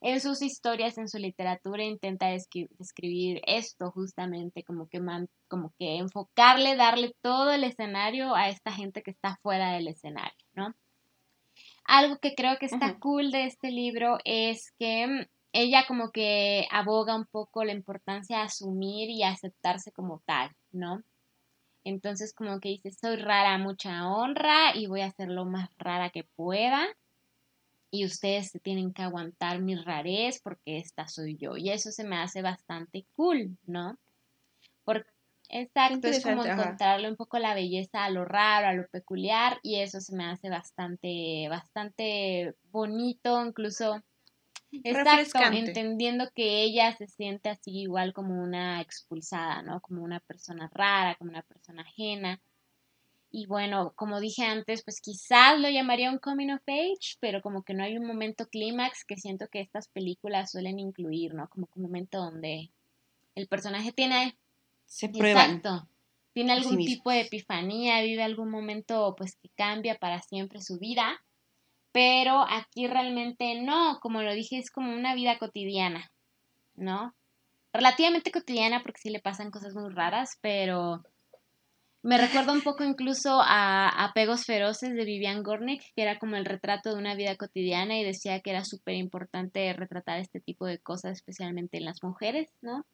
[0.00, 5.00] en sus historias, en su literatura intenta describir esto justamente, como que,
[5.48, 10.46] como que enfocarle, darle todo el escenario a esta gente que está fuera del escenario,
[10.54, 10.74] ¿no?
[11.84, 16.66] Algo que creo que está cool de este libro es que mm, ella como que
[16.70, 21.02] aboga un poco la importancia de asumir y aceptarse como tal, ¿no?
[21.84, 26.10] Entonces como que dice, soy rara, mucha honra y voy a ser lo más rara
[26.10, 26.86] que pueda.
[27.90, 31.56] Y ustedes se tienen que aguantar mi rarez porque esta soy yo.
[31.56, 33.98] Y eso se me hace bastante cool, ¿no?
[34.84, 35.10] Porque
[35.52, 39.80] Exacto, es como encontrarle un poco la belleza a lo raro, a lo peculiar, y
[39.80, 44.00] eso se me hace bastante, bastante bonito, incluso.
[44.82, 49.80] Exacto, entendiendo que ella se siente así igual como una expulsada, ¿no?
[49.80, 52.40] Como una persona rara, como una persona ajena.
[53.32, 57.62] Y bueno, como dije antes, pues quizás lo llamaría un coming of age, pero como
[57.62, 61.48] que no hay un momento clímax que siento que estas películas suelen incluir, ¿no?
[61.48, 62.72] Como un momento donde
[63.36, 64.39] el personaje tiene
[64.90, 65.56] se prueban.
[65.56, 65.88] Exacto.
[66.32, 71.20] Tiene algún tipo de epifanía, vive algún momento pues que cambia para siempre su vida,
[71.92, 76.10] pero aquí realmente no, como lo dije, es como una vida cotidiana,
[76.74, 77.14] ¿no?
[77.72, 81.02] Relativamente cotidiana porque sí le pasan cosas muy raras, pero
[82.02, 86.44] me recuerda un poco incluso a Apegos Feroces de Vivian Gornick, que era como el
[86.44, 90.78] retrato de una vida cotidiana y decía que era súper importante retratar este tipo de
[90.78, 92.86] cosas, especialmente en las mujeres, ¿no?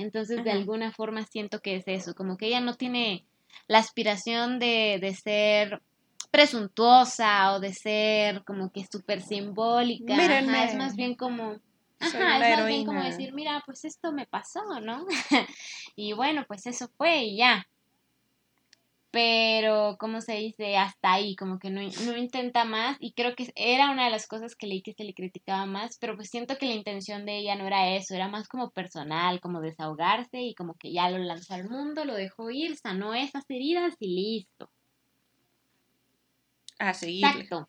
[0.00, 3.24] Entonces, de alguna forma siento que es eso, como que ella no tiene
[3.68, 5.82] la aspiración de, de ser
[6.30, 10.14] presuntuosa o de ser como que súper simbólica.
[10.38, 11.56] es más bien como...
[12.02, 15.06] Ajá, es más bien como decir, mira, pues esto me pasó, ¿no?
[15.96, 17.66] y bueno, pues eso fue y ya
[19.10, 20.76] pero, ¿cómo se dice?
[20.76, 24.28] Hasta ahí, como que no, no, intenta más y creo que era una de las
[24.28, 27.38] cosas que leí que se le criticaba más, pero pues siento que la intención de
[27.38, 31.18] ella no era eso, era más como personal, como desahogarse y como que ya lo
[31.18, 34.70] lanzó al mundo, lo dejó ir, sanó esas heridas y listo.
[36.78, 37.24] A seguir.
[37.24, 37.68] Exacto.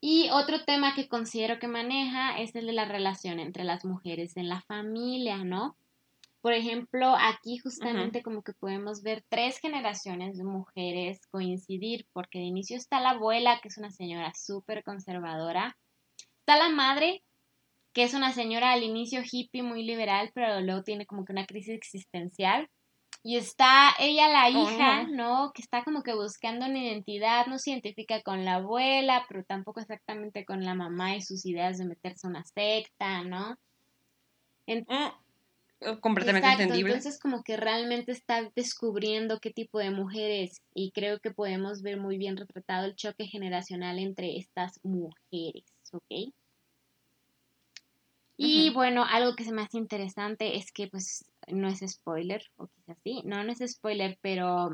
[0.00, 4.36] Y otro tema que considero que maneja es el de la relación entre las mujeres
[4.36, 5.76] en la familia, ¿no?
[6.46, 12.44] Por ejemplo, aquí justamente como que podemos ver tres generaciones de mujeres coincidir, porque de
[12.44, 15.76] inicio está la abuela, que es una señora súper conservadora,
[16.38, 17.24] está la madre,
[17.92, 21.46] que es una señora al inicio hippie, muy liberal, pero luego tiene como que una
[21.46, 22.70] crisis existencial.
[23.24, 25.50] Y está ella, la hija, ¿no?
[25.52, 29.80] Que está como que buscando una identidad, no se identifica con la abuela, pero tampoco
[29.80, 33.58] exactamente con la mamá y sus ideas de meterse a una secta, ¿no?
[36.00, 36.94] Completamente entendible.
[36.94, 41.98] Entonces como que realmente está descubriendo qué tipo de mujeres y creo que podemos ver
[41.98, 46.32] muy bien retratado el choque generacional entre estas mujeres, ¿ok?
[48.38, 52.68] Y bueno, algo que se me hace interesante es que pues no es spoiler, o
[52.68, 54.70] quizás sí, no, no es spoiler, pero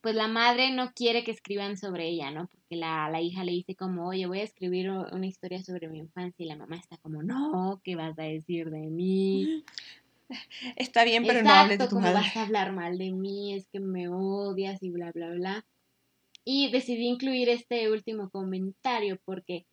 [0.00, 2.48] pues la madre no quiere que escriban sobre ella, ¿no?
[2.48, 5.98] Porque la, la hija le dice como, oye, voy a escribir una historia sobre mi
[5.98, 9.64] infancia y la mamá está como, no, ¿qué vas a decir de mí?
[10.76, 12.14] Está bien, pero no hables de tu madre.
[12.14, 15.66] vas a hablar mal de mí, es que me odias y bla, bla, bla.
[16.44, 19.66] Y decidí incluir este último comentario porque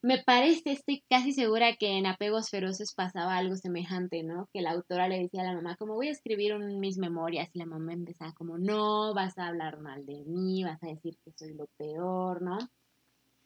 [0.00, 4.48] me parece, estoy casi segura que en Apegos Feroces pasaba algo semejante, ¿no?
[4.52, 7.50] Que la autora le decía a la mamá, como voy a escribir un, mis memorias,
[7.52, 11.16] y la mamá empezaba como, no, vas a hablar mal de mí, vas a decir
[11.24, 12.58] que soy lo peor, ¿no?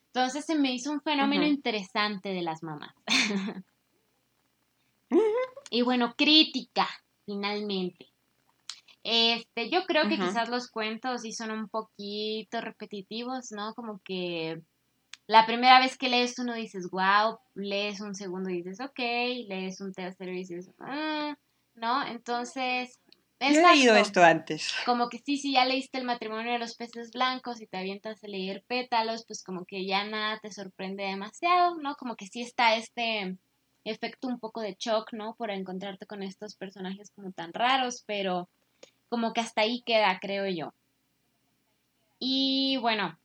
[0.09, 2.95] Entonces se me hizo un fenómeno interesante de las mamás.
[5.71, 6.89] Y bueno, crítica,
[7.25, 8.13] finalmente.
[9.05, 13.75] Este, yo creo que quizás los cuentos sí son un poquito repetitivos, ¿no?
[13.75, 14.63] Como que
[15.27, 18.99] la primera vez que lees uno dices, wow, lees un segundo y dices, ok,
[19.49, 21.37] lees un tercero y dices, ah",
[21.75, 22.07] ¿no?
[22.07, 23.01] Entonces...
[23.41, 24.73] Yo he leído esto antes.
[24.87, 28.23] Como que sí, sí, ya leíste el matrimonio de los peces blancos y te avientas
[28.23, 31.97] a leer pétalos, pues como que ya nada te sorprende demasiado, ¿no?
[31.97, 33.37] Como que sí está este
[33.85, 35.35] efecto un poco de shock, ¿no?
[35.35, 38.49] Por encontrarte con estos personajes como tan raros, pero
[39.09, 40.73] como que hasta ahí queda, creo yo.
[42.19, 43.19] Y bueno,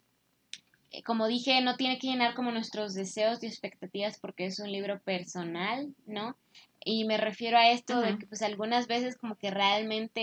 [0.92, 4.72] eh, como dije, no tiene que llenar como nuestros deseos y expectativas porque es un
[4.72, 6.36] libro personal, ¿no?
[6.84, 10.22] Y me refiero a esto de que pues algunas veces como que realmente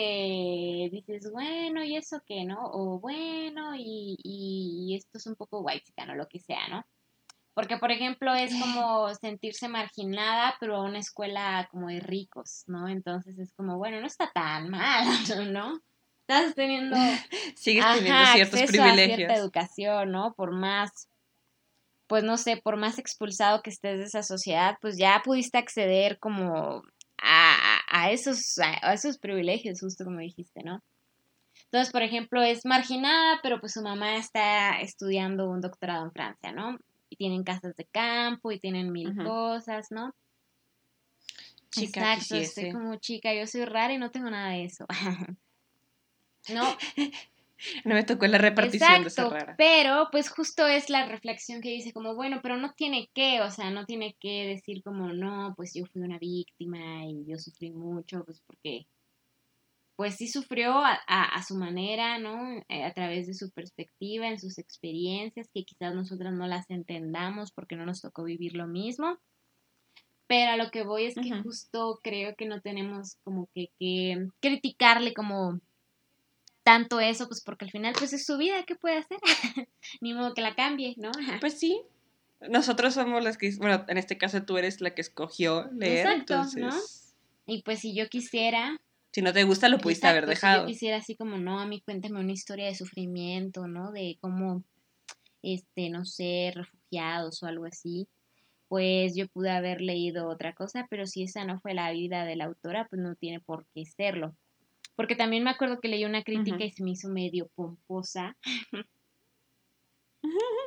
[0.91, 2.59] dices, bueno, ¿y eso qué, no?
[2.73, 6.87] O bueno, y, y, esto es un poco white, o lo que sea, ¿no?
[7.55, 12.89] Porque, por ejemplo, es como sentirse marginada, pero a una escuela como de ricos, ¿no?
[12.89, 15.07] Entonces es como, bueno, no está tan mal,
[15.53, 15.81] ¿no?
[16.21, 16.97] Estás teniendo...
[17.57, 19.13] Sigues teniendo ciertos privilegios.
[19.13, 20.35] A cierta educación, ¿no?
[20.35, 21.09] Por más
[22.07, 26.19] pues no sé, por más expulsado que estés de esa sociedad, pues ya pudiste acceder
[26.19, 26.83] como
[27.19, 30.83] a, esos, a, esos privilegios, justo como dijiste, ¿no?
[31.65, 36.53] Entonces, por ejemplo, es marginada, pero pues su mamá está estudiando un doctorado en Francia,
[36.53, 36.79] ¿no?
[37.15, 40.13] Y tienen casas de campo y tienen mil cosas, ¿no?
[41.71, 44.85] Chica, Exacto, estoy como chica, yo soy rara y no tengo nada de eso.
[46.53, 46.77] no,
[47.85, 49.55] No me tocó la repartición de esa rara.
[49.57, 53.51] Pero, pues justo es la reflexión que dice como, bueno, pero no tiene que, o
[53.53, 57.71] sea, no tiene que decir como, no, pues yo fui una víctima y yo sufrí
[57.71, 58.87] mucho, pues porque,
[59.97, 62.63] pues sí sufrió a, su manera, ¿no?
[62.69, 67.53] Eh, a través de su perspectiva, en sus experiencias, que quizás nosotras no las entendamos
[67.53, 69.19] porque no nos tocó vivir lo mismo.
[70.27, 74.29] Pero a lo que voy es que justo creo que no tenemos como que, que
[74.41, 75.61] criticarle como
[76.65, 79.19] tanto eso, pues porque al final pues es su vida, ¿qué puede hacer?
[80.01, 81.13] Ni modo que la cambie, ¿no?
[81.41, 81.83] Pues sí.
[82.41, 86.35] Nosotros somos las que, bueno, en este caso tú eres la que escogió leer, Exacto,
[86.35, 86.63] entonces...
[86.63, 86.75] ¿no?
[87.47, 88.81] Y pues si yo quisiera...
[89.15, 90.63] Si no te gusta, lo pudiste haber dejado.
[90.63, 93.93] Si yo quisiera así como, no, a mí cuéntame una historia de sufrimiento, ¿no?
[93.93, 94.65] De cómo,
[95.41, 98.09] este, no sé, refugiados o algo así
[98.75, 102.35] pues yo pude haber leído otra cosa, pero si esa no fue la vida de
[102.35, 104.35] la autora, pues no tiene por qué serlo.
[104.97, 108.37] Porque también me acuerdo que leí una crítica y se me hizo medio pomposa.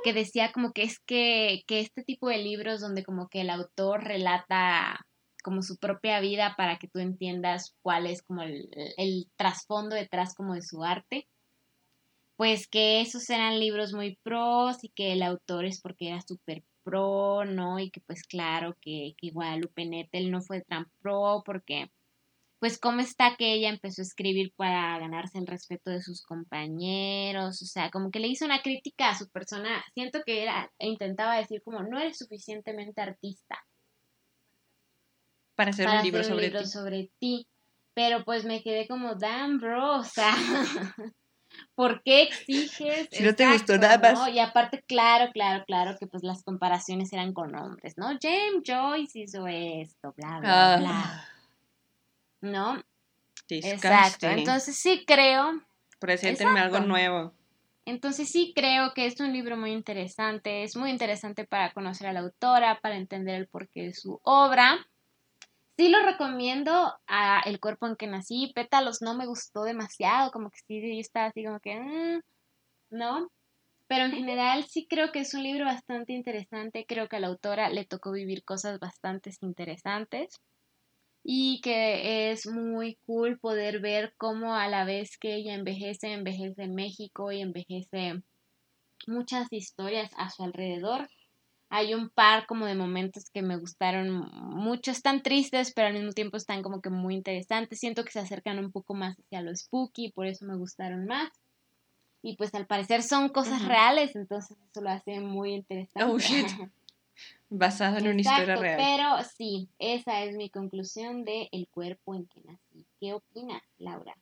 [0.04, 3.50] que decía como que es que, que este tipo de libros donde como que el
[3.50, 5.06] autor relata
[5.48, 10.56] como su propia vida para que tú entiendas cuál es como el, trasfondo detrás como
[10.56, 11.26] de su arte,
[12.36, 16.64] pues que esos eran libros muy pros y que el autor es porque era súper
[16.84, 17.80] pro, ¿no?
[17.80, 21.90] Y que pues claro que, que Guadalupe Nettel no fue tan pro porque
[22.60, 27.62] pues cómo está que ella empezó a escribir para ganarse el respeto de sus compañeros,
[27.62, 31.38] o sea, como que le hizo una crítica a su persona, siento que era, intentaba
[31.38, 33.64] decir como no eres suficientemente artista
[35.58, 36.65] para hacer un libro, sobre, ti.
[36.65, 37.48] sobre ti,
[37.96, 40.34] pero pues me quedé como, damn bro, o sea,
[41.76, 43.10] ¿por qué exiges?
[43.12, 44.30] Si no te gustó nada más.
[44.30, 48.10] Y aparte, claro, claro, claro que pues las comparaciones eran con hombres, ¿no?
[48.22, 50.78] James Joyce hizo esto, bla, bla, ah.
[50.78, 51.28] bla.
[52.41, 52.84] ¿no?
[53.50, 54.28] Exacto.
[54.28, 55.62] Entonces sí creo.
[56.00, 57.34] Preséntenme algo nuevo.
[57.86, 62.13] Entonces sí creo que es un libro muy interesante, es muy interesante para conocer a
[62.13, 64.86] la autora, para entender el porqué de su obra.
[65.78, 66.72] Sí lo recomiendo
[67.08, 68.52] a El cuerpo en que nací.
[68.56, 72.22] Pétalos no me gustó demasiado, como que sí, yo estaba así como que, mm",
[72.92, 73.30] ¿no?
[73.88, 76.86] Pero en general sí creo que es un libro bastante interesante.
[76.88, 80.36] Creo que a la autora le tocó vivir cosas bastante interesantes
[81.24, 86.63] y que es muy cool poder ver cómo a la vez que ella envejece, envejece
[86.63, 88.24] en México y envejece
[89.08, 91.10] muchas historias a su alrededor.
[91.70, 96.12] Hay un par como de momentos que me gustaron mucho, están tristes, pero al mismo
[96.12, 97.80] tiempo están como que muy interesantes.
[97.80, 101.30] Siento que se acercan un poco más hacia lo spooky, por eso me gustaron más.
[102.22, 106.12] Y pues al parecer son cosas reales, entonces eso lo hace muy interesante.
[106.12, 106.48] Oh, shit.
[107.50, 108.78] Basado en una historia real.
[108.78, 112.86] Pero sí, esa es mi conclusión de El cuerpo en que nací.
[113.00, 114.16] ¿Qué opinas, Laura?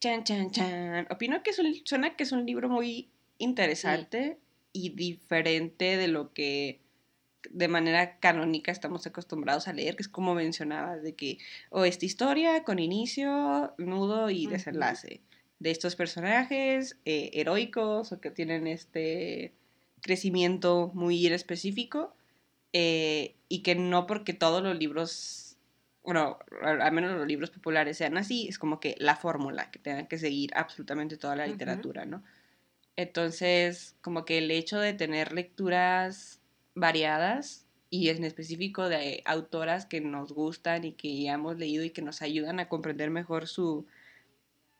[0.00, 1.08] Chan, chan, chan.
[1.10, 4.38] Opino que es un, suena que es un libro muy interesante
[4.78, 6.80] y diferente de lo que
[7.50, 11.38] de manera canónica estamos acostumbrados a leer, que es como mencionaba, de que,
[11.70, 15.20] o esta historia con inicio, nudo y desenlace,
[15.58, 19.52] de estos personajes eh, heroicos o que tienen este
[20.00, 22.14] crecimiento muy específico
[22.72, 25.56] eh, y que no porque todos los libros,
[26.04, 30.06] bueno, al menos los libros populares sean así, es como que la fórmula que tengan
[30.06, 32.22] que seguir absolutamente toda la literatura, ¿no?
[32.98, 36.40] Entonces, como que el hecho de tener lecturas
[36.74, 41.90] variadas y en específico de autoras que nos gustan y que ya hemos leído y
[41.90, 43.86] que nos ayudan a comprender mejor su,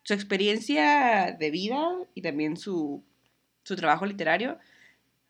[0.03, 3.05] su experiencia de vida y también su,
[3.63, 4.57] su trabajo literario,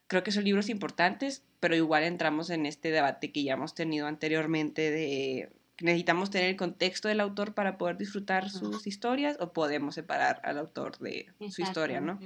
[0.07, 4.07] creo que son libros importantes, pero igual entramos en este debate que ya hemos tenido
[4.07, 9.93] anteriormente de necesitamos tener el contexto del autor para poder disfrutar sus historias o podemos
[9.93, 12.19] separar al autor de su historia, ¿no?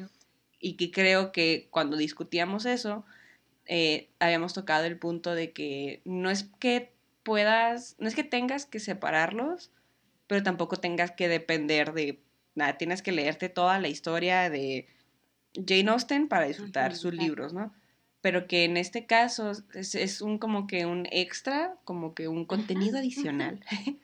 [0.66, 3.06] Y que creo que cuando discutíamos eso,
[3.66, 6.94] eh, habíamos tocado el punto de que no es que
[7.24, 9.72] puedas, no es que tengas que separarlos,
[10.28, 12.20] pero tampoco tengas que depender de
[12.56, 14.88] nada, tienes que leerte toda la historia de
[15.54, 17.74] Jane Austen para disfrutar sus libros, ¿no?
[18.22, 22.98] Pero que en este caso es, un como que un extra, como que un contenido
[22.98, 23.60] adicional,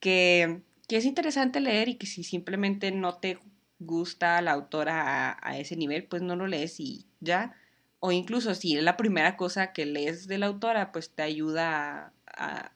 [0.00, 3.38] que, es interesante leer y que si simplemente no te
[3.78, 7.54] gusta la autora a, ese nivel, pues no lo lees y ya.
[8.00, 12.12] O incluso si es la primera cosa que lees de la autora, pues te ayuda
[12.26, 12.72] a,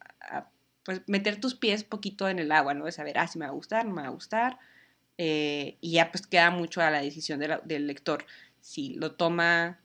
[0.85, 2.87] pues meter tus pies poquito en el agua, ¿no?
[2.87, 4.59] De saber, ah, si me va a gustar, no me va a gustar.
[5.19, 8.25] Eh, y ya pues queda mucho a la decisión del lector
[8.61, 9.79] si lo toma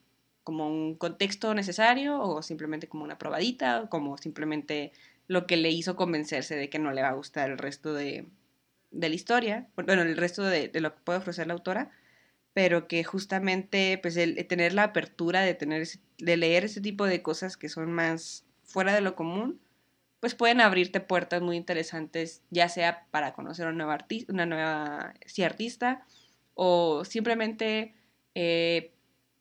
[0.43, 4.93] como un contexto necesario o simplemente como una probadita o como simplemente
[5.28, 8.26] lo que le hizo convencerse de que no le va a gustar el resto de,
[8.92, 11.92] la historia, bueno, el resto de, lo que puede ofrecer la autora,
[12.54, 17.22] pero que justamente pues el, tener la apertura de, tener de leer ese tipo de
[17.22, 19.60] cosas que son más fuera de lo común,
[20.20, 24.46] pues pueden abrirte puertas muy interesantes, ya sea para conocer a una nueva, artista, una
[24.46, 25.14] nueva
[25.44, 26.06] artista
[26.56, 27.94] o simplemente
[28.34, 28.92] eh,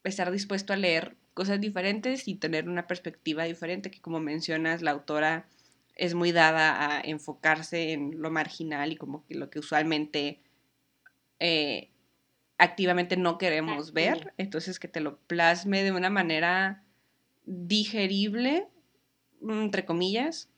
[0.05, 4.91] estar dispuesto a leer cosas diferentes y tener una perspectiva diferente, que como mencionas, la
[4.91, 5.47] autora
[5.97, 10.43] es muy dada a enfocarse en lo marginal y como que lo que usualmente
[11.41, 11.91] eh,
[12.59, 16.85] activamente no queremos ver, entonces que te lo plasme de una manera
[17.45, 18.69] digerible,
[19.43, 20.51] entre comillas,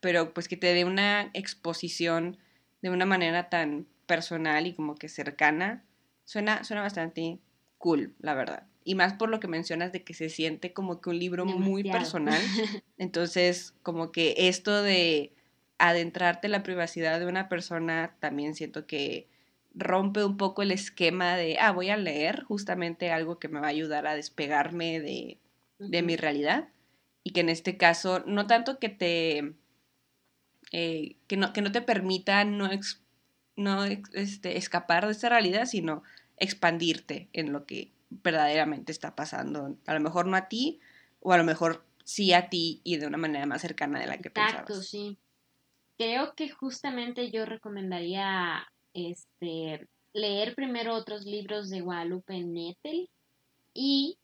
[0.00, 2.38] pero pues que te dé una exposición
[2.82, 5.84] de una manera tan personal y como que cercana,
[6.24, 7.40] suena, suena bastante
[7.78, 8.66] cool, la verdad.
[8.86, 11.82] Y más por lo que mencionas de que se siente como que un libro muy
[11.90, 12.40] personal.
[12.98, 15.32] Entonces, como que esto de
[15.78, 19.26] adentrarte en la privacidad de una persona, también siento que
[19.74, 23.66] rompe un poco el esquema de, ah, voy a leer justamente algo que me va
[23.66, 25.38] a ayudar a despegarme de,
[25.78, 26.68] de mi realidad.
[27.24, 29.56] Y que en este caso, no tanto que te
[30.72, 32.68] eh, que, no, que no te permita no,
[33.56, 36.02] no este, escapar de esa realidad, sino
[36.38, 39.76] expandirte en lo que verdaderamente está pasando.
[39.86, 40.80] A lo mejor no a ti,
[41.20, 44.18] o a lo mejor sí a ti y de una manera más cercana de la
[44.18, 45.18] que Exacto, sí.
[45.98, 53.10] Creo que justamente yo recomendaría este leer primero otros libros de Guadalupe Nettel
[53.74, 54.18] y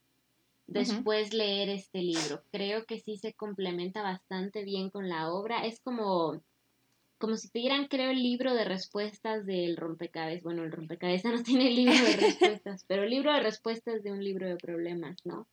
[0.66, 2.43] después leer este libro.
[2.51, 5.66] Creo que sí se complementa bastante bien con la obra.
[5.66, 6.43] Es como,
[7.23, 10.43] como si tuvieran, creo, el libro de respuestas del rompecabezas.
[10.43, 14.25] Bueno, el rompecabezas no tiene libro de respuestas, pero el libro de respuestas de un
[14.25, 15.47] libro de problemas, ¿no?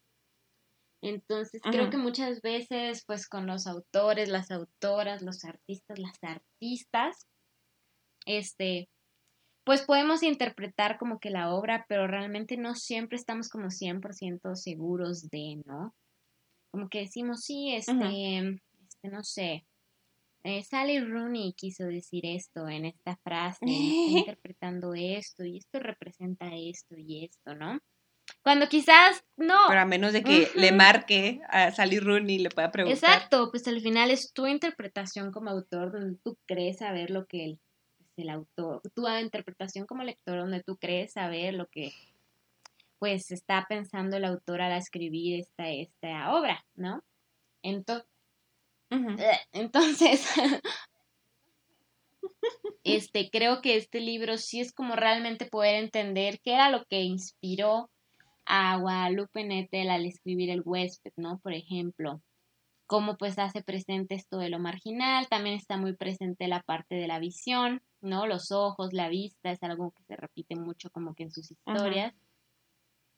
[1.03, 7.27] Entonces, creo que muchas veces, pues con los autores, las autoras, los artistas, las artistas,
[8.25, 8.89] este,
[9.63, 15.29] pues podemos interpretar como que la obra, pero realmente no siempre estamos como 100% seguros
[15.29, 15.93] de, ¿no?
[16.71, 18.59] Como que decimos, sí, este,
[18.89, 19.65] este no sé,
[20.43, 26.95] eh, Sally Rooney quiso decir esto en esta frase, interpretando esto, y esto representa esto
[26.97, 27.79] y esto, ¿no?
[28.43, 29.57] Cuando quizás no.
[29.67, 33.11] Pero a menos de que le marque a Sally Rooney y le pueda preguntar.
[33.11, 37.43] Exacto, pues al final es tu interpretación como autor donde tú crees saber lo que
[37.43, 37.59] él
[38.21, 41.91] el autor, tu interpretación como lector, donde tú crees saber lo que
[42.99, 47.01] pues está pensando el autor al escribir esta, esta obra, ¿no?
[47.63, 48.05] Entonces,
[49.51, 50.27] entonces
[52.83, 57.01] este, creo que este libro sí es como realmente poder entender qué era lo que
[57.01, 57.89] inspiró
[58.45, 61.37] a Guadalupe Nettel al escribir El huésped, ¿no?
[61.39, 62.21] Por ejemplo,
[62.87, 67.07] cómo pues hace presente esto de lo marginal, también está muy presente la parte de
[67.07, 68.25] la visión, ¿no?
[68.25, 72.15] Los ojos, la vista, es algo que se repite mucho como que en sus historias.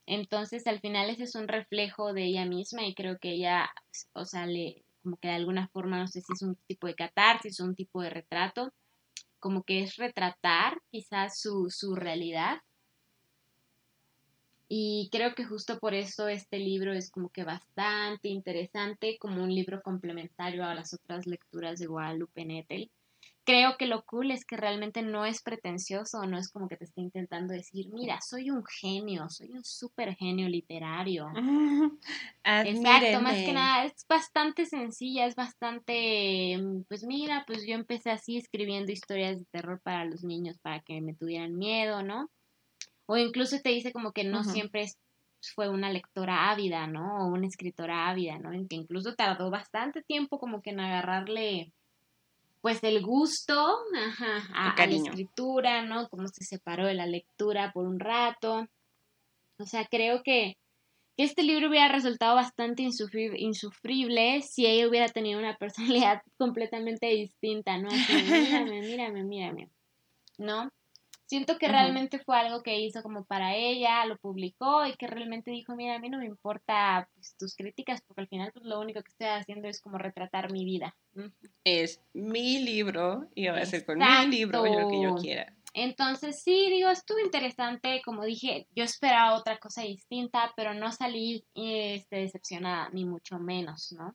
[0.04, 3.70] Entonces, al final ese es un reflejo de ella misma y creo que ella,
[4.12, 6.94] o sea, le, como que de alguna forma, no sé si es un tipo de
[6.94, 8.72] catarsis o un tipo de retrato,
[9.40, 12.62] como que es retratar quizás su, su realidad
[14.74, 19.54] y creo que justo por eso este libro es como que bastante interesante, como un
[19.54, 22.90] libro complementario a las otras lecturas de Guadalupe Nettel.
[23.44, 26.84] Creo que lo cool es que realmente no es pretencioso, no es como que te
[26.84, 31.28] esté intentando decir, mira, soy un genio, soy un súper genio literario.
[32.64, 38.36] Exacto, más que nada, es bastante sencilla, es bastante, pues mira, pues yo empecé así
[38.36, 42.30] escribiendo historias de terror para los niños para que me tuvieran miedo, ¿no?
[43.06, 44.86] O incluso te dice como que no siempre
[45.54, 47.26] fue una lectora ávida, ¿no?
[47.26, 48.52] O una escritora ávida, ¿no?
[48.52, 51.72] En que incluso tardó bastante tiempo como que en agarrarle
[52.62, 53.54] pues el gusto
[54.54, 56.08] a, la escritura, ¿no?
[56.08, 58.68] Cómo se separó de la lectura por un rato.
[59.58, 60.56] O sea, creo que,
[61.18, 67.88] este libro hubiera resultado bastante insufrible si ella hubiera tenido una personalidad completamente distinta, ¿no?
[67.88, 69.68] Así, mírame, mírame, mírame,
[70.38, 70.70] ¿no?
[71.32, 75.50] Siento que realmente fue algo que hizo como para ella, lo publicó y que realmente
[75.50, 78.78] dijo, mira, a mí no me importa pues, tus críticas porque al final pues, lo
[78.78, 80.94] único que estoy haciendo es como retratar mi vida.
[81.64, 85.56] Es mi libro y va a ser con mi libro lo que yo quiera.
[85.72, 91.46] Entonces sí, digo, estuvo interesante, como dije, yo esperaba otra cosa distinta, pero no salí
[91.54, 94.14] este, decepcionada, ni mucho menos, ¿no?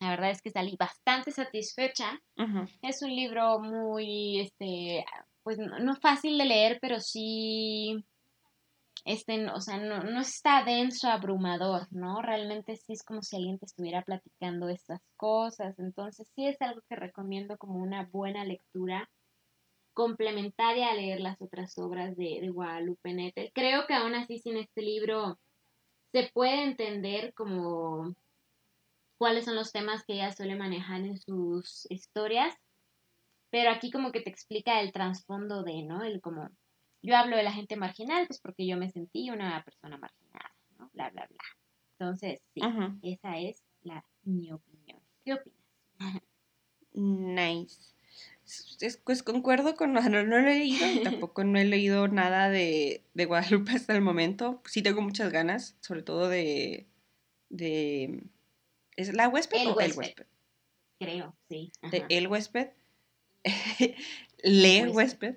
[0.00, 2.20] La verdad es que salí bastante satisfecha.
[2.82, 5.04] Es un libro muy, este,
[5.48, 8.04] pues no, fácil de leer, pero sí,
[9.06, 12.20] este, o sea, no, no está denso, abrumador, ¿no?
[12.20, 15.78] Realmente sí es como si alguien te estuviera platicando estas cosas.
[15.78, 19.08] Entonces sí es algo que recomiendo como una buena lectura
[19.94, 23.50] complementaria a leer las otras obras de, de Guadalupe Nettel.
[23.54, 25.38] Creo que aún así sin este libro
[26.12, 28.14] se puede entender como
[29.16, 32.54] cuáles son los temas que ella suele manejar en sus historias
[33.50, 36.02] pero aquí como que te explica el trasfondo de, ¿no?
[36.02, 36.50] El como,
[37.02, 40.90] yo hablo de la gente marginal, pues porque yo me sentí una persona marginada, ¿no?
[40.92, 41.44] Bla, bla, bla.
[41.98, 42.60] Entonces, sí,
[43.02, 45.00] esa es la, mi opinión.
[45.24, 45.58] ¿Qué opinas?
[46.94, 47.92] Nice.
[49.04, 53.24] Pues concuerdo con, no, no, lo he leído, tampoco no he leído nada de, de,
[53.26, 54.62] Guadalupe hasta el momento.
[54.64, 56.86] Sí tengo muchas ganas, sobre todo de,
[57.50, 58.24] de
[58.96, 59.92] ¿es la huésped el o huésped.
[59.92, 60.26] el huésped?
[60.98, 61.70] Creo, sí.
[61.90, 62.70] De El huésped.
[64.42, 65.36] lee huésped.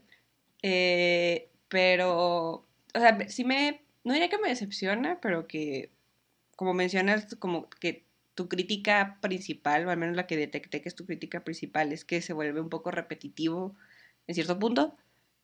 [0.63, 5.91] Eh, pero, o sea, sí me, no diría que me decepciona, pero que,
[6.55, 8.05] como mencionas, como que
[8.35, 12.05] tu crítica principal, o al menos la que detecté que es tu crítica principal, es
[12.05, 13.75] que se vuelve un poco repetitivo
[14.27, 14.97] en cierto punto.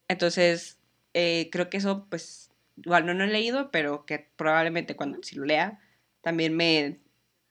[0.07, 0.79] Entonces,
[1.13, 5.35] eh, creo que eso, pues, igual no lo he leído, pero que probablemente cuando si
[5.35, 5.79] lo lea,
[6.21, 6.99] también me,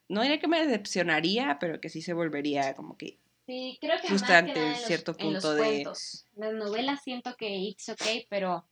[0.08, 4.08] no diría que me decepcionaría, pero que sí se volvería como que Sí, creo que
[4.08, 6.26] frustrante más que cierto punto de cuentos.
[6.34, 8.66] Las novelas siento que it's okay, pero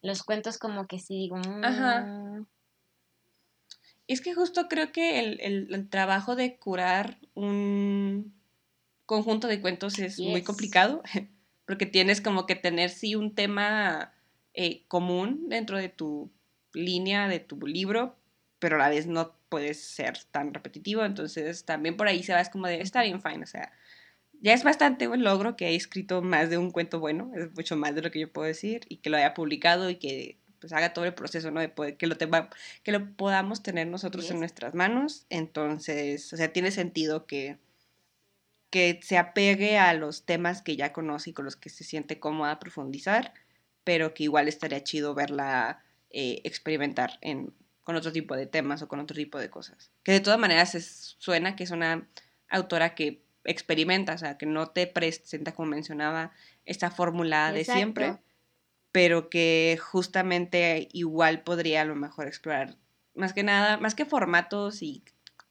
[0.00, 1.36] los cuentos como que sí digo.
[1.62, 2.00] Ajá.
[2.00, 2.46] Mm".
[4.06, 8.34] Es que justo creo que el, trabajo de curar un
[9.06, 11.02] conjunto de cuentos es muy complicado,
[11.66, 14.12] porque tienes como que tener sí un tema
[14.52, 16.30] eh, común dentro de tu
[16.74, 18.16] línea, de tu libro,
[18.64, 22.40] pero a la vez no puedes ser tan repetitivo, entonces también por ahí se va,
[22.40, 23.70] es como de, está bien, fine, o sea,
[24.40, 27.76] ya es bastante un logro que haya escrito más de un cuento bueno, es mucho
[27.76, 30.72] más de lo que yo puedo decir, y que lo haya publicado y que pues
[30.72, 31.60] haga todo el proceso, ¿no?
[31.60, 36.50] De poder, que, lo que lo podamos tener nosotros en nuestras manos, entonces, o sea,
[36.50, 37.58] tiene sentido que,
[38.70, 42.18] que se apegue a los temas que ya conoce y con los que se siente
[42.18, 43.34] cómoda profundizar,
[43.84, 47.52] pero que igual estaría chido verla eh, experimentar en
[47.84, 49.90] con otro tipo de temas o con otro tipo de cosas.
[50.02, 52.08] Que de todas maneras es, suena que es una
[52.48, 56.32] autora que experimenta, o sea, que no te presenta, como mencionaba,
[56.64, 58.16] esta fórmula de siempre,
[58.90, 62.76] pero que justamente igual podría a lo mejor explorar
[63.14, 65.04] más que nada, más que formatos y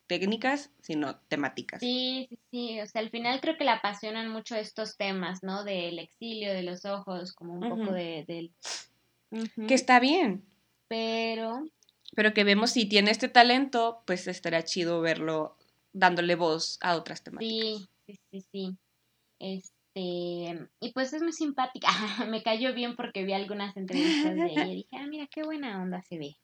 [0.06, 1.80] técnicas, sino temáticas.
[1.80, 5.64] Sí, sí, sí, o sea, al final creo que le apasionan mucho estos temas, ¿no?
[5.64, 8.52] Del exilio, de los ojos, como un poco de, del...
[9.66, 10.44] Que está bien.
[10.88, 11.64] Pero
[12.14, 15.56] pero que vemos si tiene este talento, pues estaría chido verlo
[15.92, 17.56] dándole voz a otras temáticas.
[17.56, 18.78] Sí, sí, sí, sí.
[19.38, 21.88] Este, y pues es muy simpática.
[22.28, 25.82] me cayó bien porque vi algunas entrevistas de ella y dije, ah, mira, qué buena
[25.82, 26.36] onda se ve.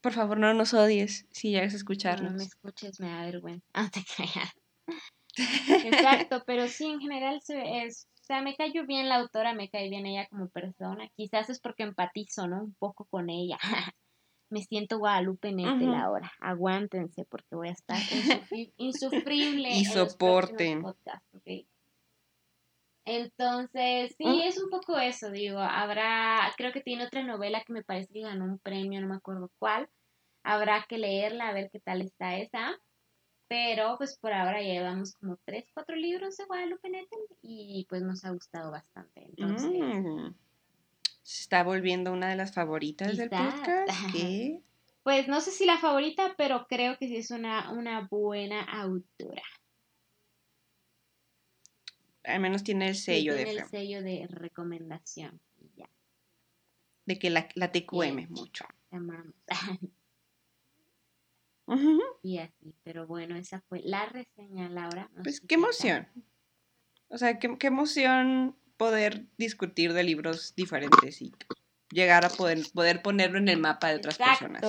[0.00, 2.32] Por favor, no nos odies si llegas a escucharnos.
[2.32, 3.66] No, me escuches, me da vergüenza.
[3.74, 4.52] Ah, te creas.
[5.84, 9.68] Exacto, pero sí, en general se es, o sea, me cayó bien la autora, me
[9.68, 11.08] cae bien ella como persona.
[11.16, 12.62] Quizás es porque empatizo, ¿no?
[12.64, 13.58] Un poco con ella
[14.50, 16.32] me siento Guadalupe en este la hora.
[16.40, 17.98] Aguántense porque voy a estar
[18.76, 19.70] insufrible.
[19.70, 20.82] y soporten.
[23.04, 24.40] Entonces, sí, mm.
[24.42, 28.20] es un poco eso, digo, habrá, creo que tiene otra novela que me parece que
[28.20, 29.88] ganó un premio, no me acuerdo cuál.
[30.42, 32.78] Habrá que leerla, a ver qué tal está esa.
[33.48, 38.22] Pero pues por ahora llevamos como tres, cuatro libros de Guadalupe Nettel y pues nos
[38.26, 39.24] ha gustado bastante.
[39.24, 40.47] Entonces, mm
[41.28, 43.88] se está volviendo una de las favoritas del podcast.
[45.02, 49.42] Pues no sé si la favorita, pero creo que sí es una, una buena autora.
[52.24, 55.40] Al menos tiene el sello de el sello de recomendación.
[57.06, 58.66] De que la, la TQM mucho.
[58.90, 59.34] Amamos.
[62.22, 65.10] Y así, pero bueno, esa fue la reseña, Laura.
[65.22, 66.06] pues qué emoción.
[67.08, 71.32] O sea, qué, emoción poder discutir de libros diferentes y
[71.90, 74.62] llegar a poder, poder ponerlo en el mapa de otras personas.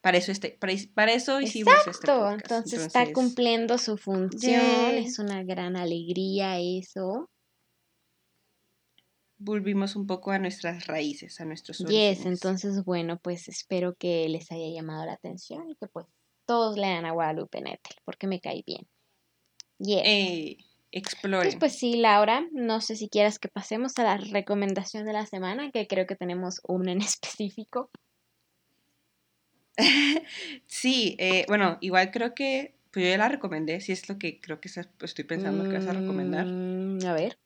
[0.00, 0.56] Para eso, este,
[0.94, 2.42] para, eso hicimos este podcast.
[2.42, 7.28] Entonces, está cumpliendo su función, es una gran alegría eso.
[9.36, 12.18] Volvimos un poco a nuestras raíces, a nuestros orígenes.
[12.18, 16.06] Yes, entonces bueno, pues espero que les haya llamado la atención y que pues
[16.46, 18.86] todos lean a Guadalupe Nettel, porque me cae bien.
[19.78, 20.02] Yes.
[20.04, 20.58] Eh,
[20.92, 21.58] exploren.
[21.58, 25.70] pues sí, Laura, no sé si quieras que pasemos a la recomendación de la semana,
[25.70, 27.90] que creo que tenemos una en específico.
[30.66, 34.40] sí, eh, bueno, igual creo que, pues yo ya la recomendé, si es lo que
[34.40, 36.46] creo que estoy pensando que vas a recomendar.
[36.46, 37.38] Mm, a ver.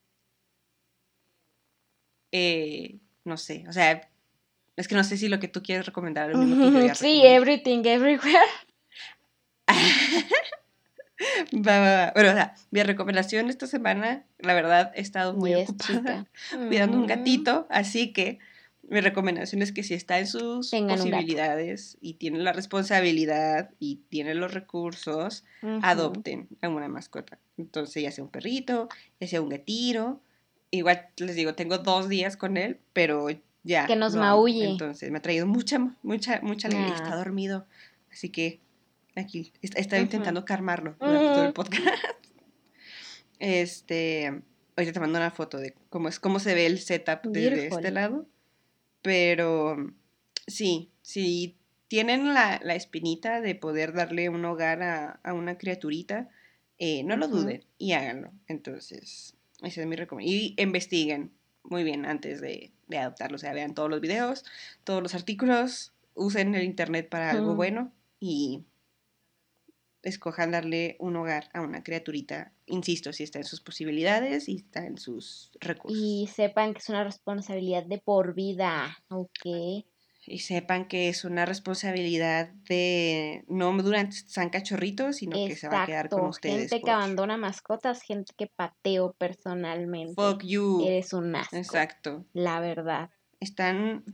[2.33, 4.11] Eh, no sé, o sea,
[4.77, 7.85] es que no sé si lo que tú quieres recomendar es lo que Sí, Everything
[7.85, 8.51] Everywhere.
[11.53, 16.27] Bueno, o sea, mi recomendación esta semana, la verdad, he estado muy ocupada
[16.69, 18.39] cuidando un gatito, así que
[18.89, 24.35] mi recomendación es que si está en sus posibilidades y tiene la responsabilidad y tiene
[24.35, 25.45] los recursos,
[25.83, 27.39] adopten a una mascota.
[27.57, 28.89] Entonces, ya sea un perrito,
[29.21, 30.21] ya sea un gatiro.
[30.71, 33.29] Igual les digo, tengo dos días con él, pero
[33.63, 33.87] ya.
[33.87, 34.69] Que nos maulle.
[34.69, 36.95] Entonces, me ha traído mucha, mucha, mucha alegría.
[36.95, 37.67] Está dormido.
[38.13, 38.61] Así que
[39.17, 41.87] aquí he estado intentando calmarlo durante todo el podcast.
[43.41, 44.27] Este,
[44.77, 47.91] ahorita te mando una foto de cómo es cómo se ve el setup desde este
[47.91, 48.27] lado.
[49.03, 49.77] Pero
[50.47, 51.59] sí, si
[51.89, 56.31] tienen la, espinita de poder darle un hogar a, una criaturita,
[56.79, 58.33] eh, no lo duden y háganlo.
[58.47, 60.55] Entonces, esa es mi recomendación.
[60.57, 61.33] Y investiguen
[61.65, 63.37] muy bien antes de, adoptarlo.
[63.37, 64.45] O sea, vean todos los videos,
[64.85, 68.65] todos los artículos, usen el internet para algo bueno y
[70.05, 74.87] escojan darle un hogar a una criaturita, insisto, si está en sus posibilidades y está
[74.87, 75.99] en sus recursos.
[75.99, 79.85] Y sepan que es una responsabilidad de por vida, ¿ok?
[80.27, 85.83] Y sepan que es una responsabilidad de no durante están cachorritos, sino que se va
[85.83, 86.71] a quedar con ustedes.
[86.71, 90.15] Gente que abandona mascotas, gente que pateo personalmente.
[90.15, 90.83] Fuck you.
[90.87, 91.57] Eres un asco.
[91.57, 92.25] Exacto.
[92.33, 93.11] La verdad.
[93.39, 94.05] Están,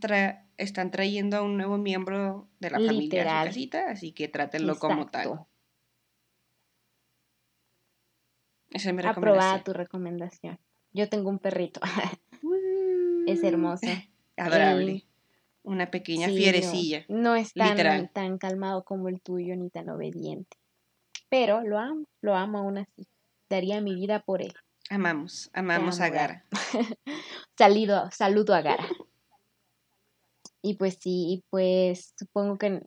[0.57, 4.77] están trayendo a un nuevo miembro de la familia a su casita, así que trátenlo
[4.81, 5.47] como tal.
[8.71, 10.59] Esa es mi Aprobada tu recomendación.
[10.93, 11.81] Yo tengo un perrito.
[13.27, 13.87] es hermoso.
[14.37, 15.07] Adorable.
[15.63, 17.05] Una pequeña fierecilla.
[17.09, 20.57] No, es tan, tan calmado como el tuyo ni tan obediente.
[21.29, 23.07] Pero lo amo, lo amo aún así.
[23.49, 24.55] Daría mi vida por él.
[24.89, 26.45] Amamos, amamos a Gara.
[27.59, 28.89] Salido, saludo a Gara.
[30.63, 32.83] Y pues sí, pues supongo que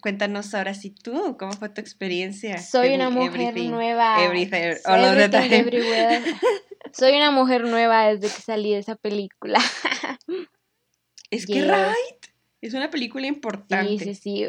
[0.00, 2.58] Cuéntanos ahora si tú, ¿cómo fue tu experiencia?
[2.58, 4.16] Soy una mujer nueva.
[6.92, 9.58] Soy una mujer nueva desde que salí de esa película.
[11.30, 12.26] es que right.
[12.60, 13.98] Es una película importante.
[13.98, 14.46] Sí, sí, sí.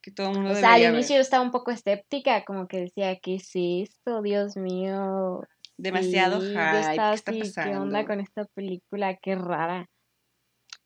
[0.00, 2.80] Que todo el mundo O sea, al inicio yo estaba un poco escéptica, como que
[2.80, 4.22] decía, ¿qué es esto?
[4.22, 5.40] Dios mío.
[5.76, 6.54] Demasiado hype.
[6.54, 7.70] ¿Qué está pasando?
[7.70, 9.16] ¿Qué onda con esta película?
[9.16, 9.88] Qué rara.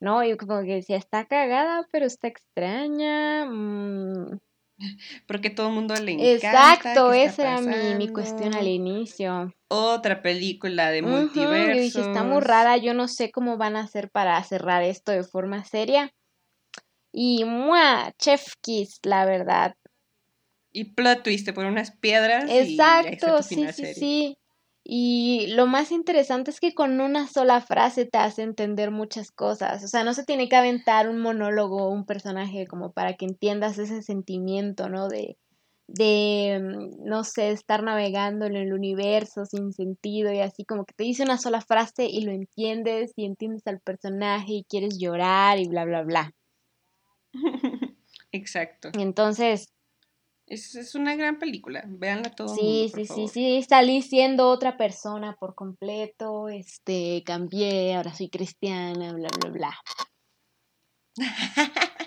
[0.03, 3.45] No, yo como que decía, está cagada, pero está extraña.
[3.45, 4.37] Mm.
[5.27, 6.73] Porque todo el mundo le encanta.
[6.73, 9.53] Exacto, esa era mi, mi, cuestión al inicio.
[9.69, 11.73] Otra película de multiverso.
[11.73, 15.13] Yo dije, está muy rara, yo no sé cómo van a hacer para cerrar esto
[15.13, 16.13] de forma seria.
[17.13, 18.13] Y ¡mua!
[18.19, 19.73] Chef Kiss, la verdad.
[20.73, 22.49] Y plot twist, por unas piedras.
[22.49, 24.37] Exacto, sí, sí, sí.
[24.85, 29.83] Y lo más interesante es que con una sola frase te hace entender muchas cosas.
[29.83, 33.77] O sea, no se tiene que aventar un monólogo, un personaje como para que entiendas
[33.77, 35.07] ese sentimiento, ¿no?
[35.07, 35.37] De,
[35.87, 40.93] de, mm, no sé, estar navegando en el universo sin sentido y así como que
[40.93, 45.59] te dice una sola frase y lo entiendes y entiendes al personaje y quieres llorar
[45.59, 46.33] y bla, bla, bla.
[48.33, 48.89] Exacto.
[48.99, 49.71] Entonces,
[50.53, 52.55] es, una gran película, véanla todo.
[52.55, 59.13] Sí, sí, sí, sí, salí siendo otra persona por completo, este, cambié, ahora soy cristiana,
[59.13, 59.75] bla, bla, bla.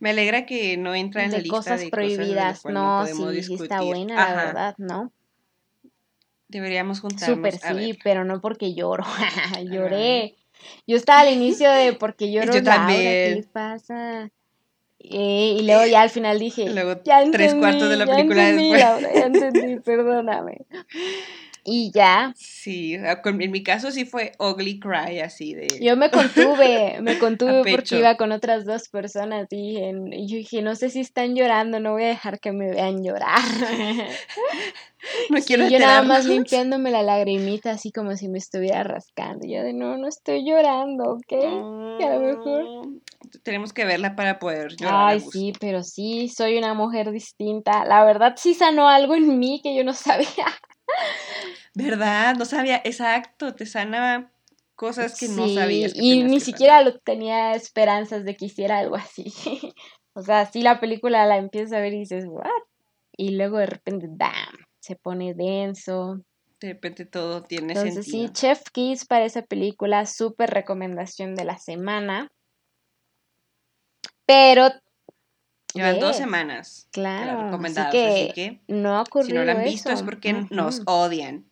[0.00, 2.62] Me alegra que no entra en la lista cosas de prohibidas.
[2.62, 5.12] Cosas no, sí, sí está buena, la verdad, ¿no?
[6.48, 7.36] Deberíamos juntarnos.
[7.36, 9.04] Súper sí, pero no porque lloro.
[9.70, 10.36] Lloré.
[10.86, 12.54] Yo estaba al inicio de porque lloro.
[12.54, 13.42] Yo también.
[13.42, 14.30] ¿Qué pasa?
[14.98, 19.14] Y luego ya al final dije, luego tres cuartos de la película ya entendí, después.
[19.14, 20.66] ya entendí, perdóname.
[21.70, 22.32] Y ya.
[22.34, 25.68] Sí, en mi caso sí fue ugly cry, así de...
[25.80, 30.74] Yo me contuve, me contuve porque iba con otras dos personas y, yo dije, no
[30.74, 33.42] sé si están llorando, no voy a dejar que me vean llorar.
[35.30, 39.46] no quiero Y yo nada más limpiándome la lagrimita así como si me estuviera rascando.
[39.46, 41.32] Yo de, no, no estoy llorando, ¿ok?
[42.02, 42.88] a lo mejor...
[43.42, 45.08] Tenemos que verla para poder llorar.
[45.08, 47.84] Ay, sí, pero sí, soy una mujer distinta.
[47.84, 50.46] La verdad sí sanó algo en mí que yo no sabía.
[51.74, 52.34] ¿Verdad?
[52.36, 54.32] No sabía, exacto, te sana
[54.74, 55.92] cosas que no sabías.
[55.94, 59.32] y ni siquiera lo tenía esperanzas de que hiciera algo así.
[60.14, 62.46] o sea, sí la película la empiezas a ver y dices, ¿what?
[63.16, 64.54] Y luego de repente, ¡bam!
[64.80, 66.20] Se pone denso.
[66.60, 71.58] De repente todo tiene Entonces, sí, Chef Kiss para esa película, súper recomendación de la
[71.58, 72.28] semana.
[74.28, 74.68] Pero
[75.72, 76.86] Llevan dos semanas.
[76.92, 77.44] Claro.
[77.46, 81.46] Recomendados, así que, no ha ocurrido Si no lo han visto es porque nos odian.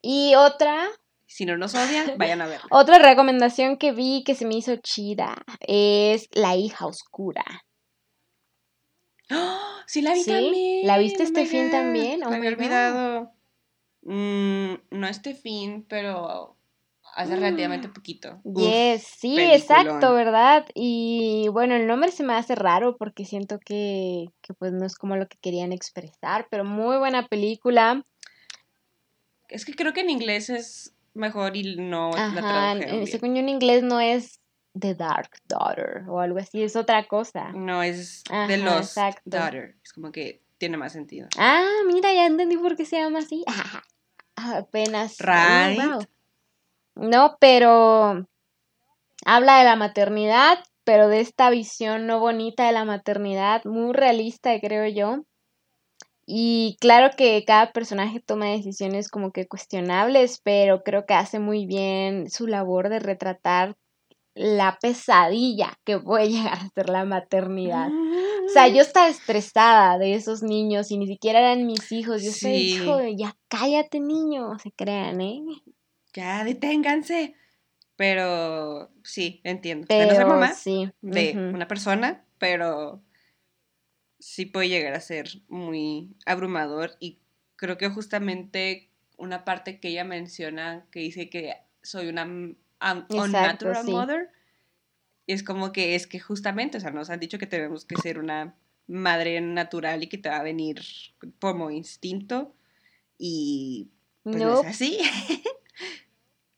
[0.00, 0.86] Y otra.
[1.26, 2.60] Si no nos odian, vayan a ver.
[2.70, 7.44] otra recomendación que vi que se me hizo chida es La hija oscura.
[9.32, 9.58] ¡Oh!
[9.86, 10.86] Sí, la vi también.
[10.86, 12.22] ¿La viste este fin también?
[12.22, 13.32] Oh me había olvidado.
[14.02, 16.56] Mm, no este fin, pero
[17.14, 18.40] hace relativamente poquito.
[18.44, 20.66] Yes, sí, exacto, ¿verdad?
[20.74, 24.96] Y bueno, el nombre se me hace raro porque siento que, que pues no es
[24.96, 28.04] como lo que querían expresar, pero muy buena película.
[29.48, 33.40] Es que creo que en inglés es mejor y no Ajá, la eh, Según yo
[33.40, 34.40] en inglés no es
[34.78, 37.52] The Dark Daughter o algo así, es otra cosa.
[37.52, 39.76] No, es The Lost Daughter.
[39.82, 41.28] Es como que tiene más sentido.
[41.38, 43.44] Ah, mira, ya entendí por qué se llama así.
[44.36, 45.18] Apenas.
[45.20, 46.08] Right.
[46.94, 48.26] No, pero
[49.24, 54.58] habla de la maternidad, pero de esta visión no bonita de la maternidad, muy realista,
[54.60, 55.24] creo yo.
[56.26, 61.66] Y claro que cada personaje toma decisiones como que cuestionables, pero creo que hace muy
[61.66, 63.76] bien su labor de retratar
[64.34, 67.88] la pesadilla que puede llegar a ser la maternidad.
[67.88, 72.22] O sea, yo estaba estresada de esos niños y ni siquiera eran mis hijos.
[72.22, 72.48] Yo sí.
[72.48, 75.42] hijo ya cállate niño, se crean, ¿eh?
[76.14, 77.34] Ya deténganse.
[77.96, 79.86] Pero sí, entiendo.
[79.88, 80.90] Pero, de no ser mamá sí.
[81.00, 83.02] de una persona, pero
[84.18, 87.18] sí puede llegar a ser muy abrumador y
[87.56, 94.30] creo que justamente una parte que ella menciona que dice que soy una unnatural mother
[95.26, 98.18] es como que es que justamente, o sea, nos han dicho que tenemos que ser
[98.18, 98.56] una
[98.86, 100.80] madre natural y que te va a venir
[101.40, 102.54] como instinto
[103.18, 103.90] y
[104.22, 104.98] pues no es así.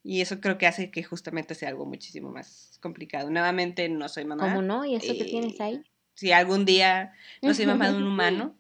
[0.07, 3.29] y eso creo que hace que justamente sea algo muchísimo más complicado.
[3.31, 4.45] Nuevamente no soy mamá.
[4.45, 4.85] ¿Cómo no?
[4.85, 5.83] ¿Y eso que tienes ahí?
[6.17, 8.57] si algún día no soy mamá de un humano,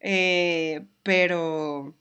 [0.00, 1.94] eh, pero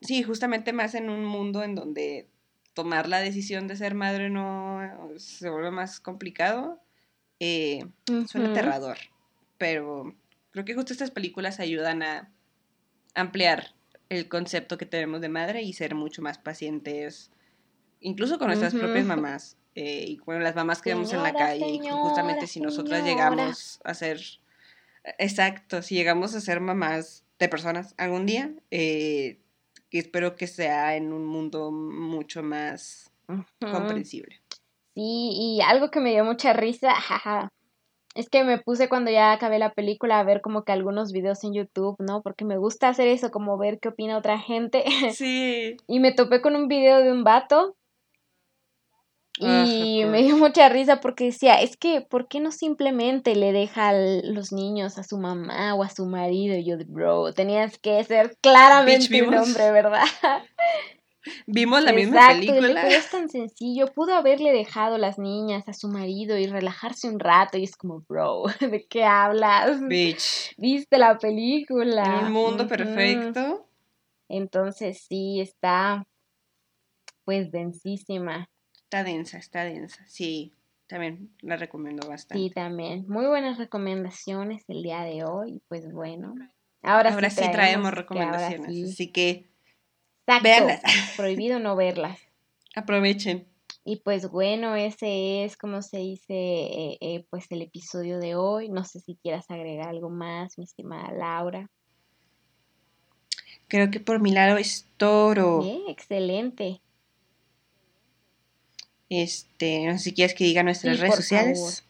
[0.00, 2.28] sí, justamente más en un mundo en donde
[2.74, 4.80] tomar la decisión de ser madre no
[5.18, 6.80] se vuelve más complicado,
[7.38, 7.86] eh,
[8.26, 8.98] suena aterrador,
[9.56, 10.16] pero
[10.50, 12.28] creo que justo estas películas ayudan a
[13.14, 13.72] ampliar
[14.08, 17.30] el concepto que tenemos de madre y ser mucho más pacientes,
[18.02, 19.56] incluso con nuestras propias mamás.
[19.74, 23.80] Eh, y bueno, las mamás que vemos en la calle, y justamente si nosotras llegamos
[23.84, 24.20] a ser,
[25.18, 29.38] exacto, si llegamos a ser mamás de personas algún día, eh,
[29.90, 33.10] espero que sea en un mundo mucho más
[33.60, 34.42] comprensible.
[34.94, 37.50] Sí, y algo que me dio mucha risa, jaja,
[38.14, 41.42] es que me puse cuando ya acabé la película a ver como que algunos videos
[41.44, 42.20] en YouTube, ¿no?
[42.22, 44.84] Porque me gusta hacer eso, como ver qué opina otra gente.
[45.12, 45.76] Sí.
[45.86, 47.76] y me topé con un video de un vato
[49.38, 53.92] y me dio mucha risa porque decía, es que, ¿por qué no simplemente le deja
[53.92, 56.56] los niños a su mamá o a su marido?
[56.56, 60.04] Y yo, bro, tenías que ser claramente un hombre, ¿verdad?
[61.46, 62.88] Vimos la misma película.
[62.88, 63.86] es tan sencillo.
[63.94, 67.58] Pudo haberle dejado las niñas a su marido y relajarse un rato.
[67.58, 69.80] Y es como, bro, ¿de qué hablas?
[69.86, 70.54] Bitch.
[70.58, 72.22] ¿Viste la película?
[72.24, 73.66] Un mundo perfecto.
[74.28, 76.04] Entonces sí, está
[77.24, 78.48] pues densísima.
[78.92, 80.04] Está densa, está densa.
[80.06, 80.52] Sí,
[80.86, 82.44] también la recomiendo bastante.
[82.44, 83.06] Sí, también.
[83.08, 85.62] Muy buenas recomendaciones el día de hoy.
[85.68, 86.34] Pues bueno.
[86.82, 88.90] Ahora, ahora sí, traemos, recomendaciones.
[88.92, 89.48] Así que
[90.42, 90.82] véanlas.
[91.16, 92.20] Prohibido no verlas.
[92.76, 93.46] Aprovechen.
[93.82, 98.68] Y pues bueno, ese es como se dice, eh, eh, pues el episodio de hoy.
[98.68, 101.70] No sé si quieras agregar algo más, mi estimada Laura.
[103.68, 105.62] Creo que por mi lado es toro.
[105.62, 106.82] Bien, excelente.
[109.14, 111.84] Este, no sé si quieres que diga nuestras redes sociales.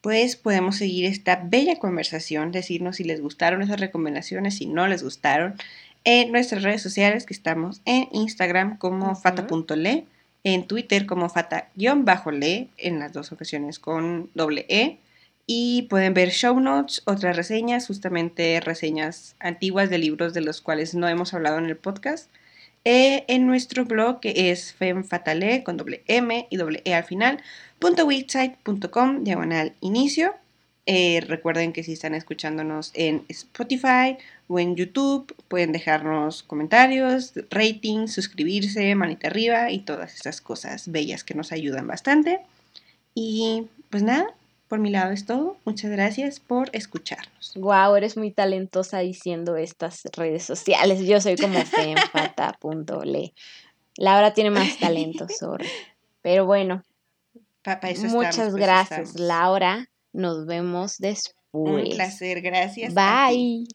[0.00, 5.04] Pues podemos seguir esta bella conversación, decirnos si les gustaron esas recomendaciones, si no les
[5.04, 5.54] gustaron,
[6.02, 10.06] en nuestras redes sociales que estamos en Instagram como fata.le,
[10.42, 14.98] en Twitter como fata-le, en las dos ocasiones con doble E.
[15.46, 20.96] Y pueden ver show notes, otras reseñas, justamente reseñas antiguas de libros de los cuales
[20.96, 22.28] no hemos hablado en el podcast.
[22.90, 27.42] Eh, en nuestro blog que es femfatale con doble M y doble E al final,
[27.82, 30.34] .website.com diagonal inicio.
[30.86, 34.16] Eh, recuerden que si están escuchándonos en Spotify
[34.46, 41.24] o en YouTube, pueden dejarnos comentarios, ratings, suscribirse, manita arriba y todas esas cosas bellas
[41.24, 42.40] que nos ayudan bastante.
[43.14, 44.28] Y pues nada,
[44.68, 45.56] por mi lado es todo.
[45.64, 47.54] Muchas gracias por escucharnos.
[47.56, 51.00] Wow, eres muy talentosa diciendo estas redes sociales.
[51.06, 53.32] Yo soy como femfata.le.
[53.96, 55.68] Laura tiene más talento, sorry.
[56.22, 56.84] Pero bueno,
[58.10, 59.88] muchas gracias, Laura.
[60.12, 61.34] Nos vemos después.
[61.50, 62.94] Un placer, gracias.
[62.94, 63.66] Bye.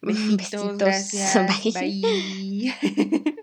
[0.00, 1.34] Besitos, gracias.
[1.74, 3.34] Bye.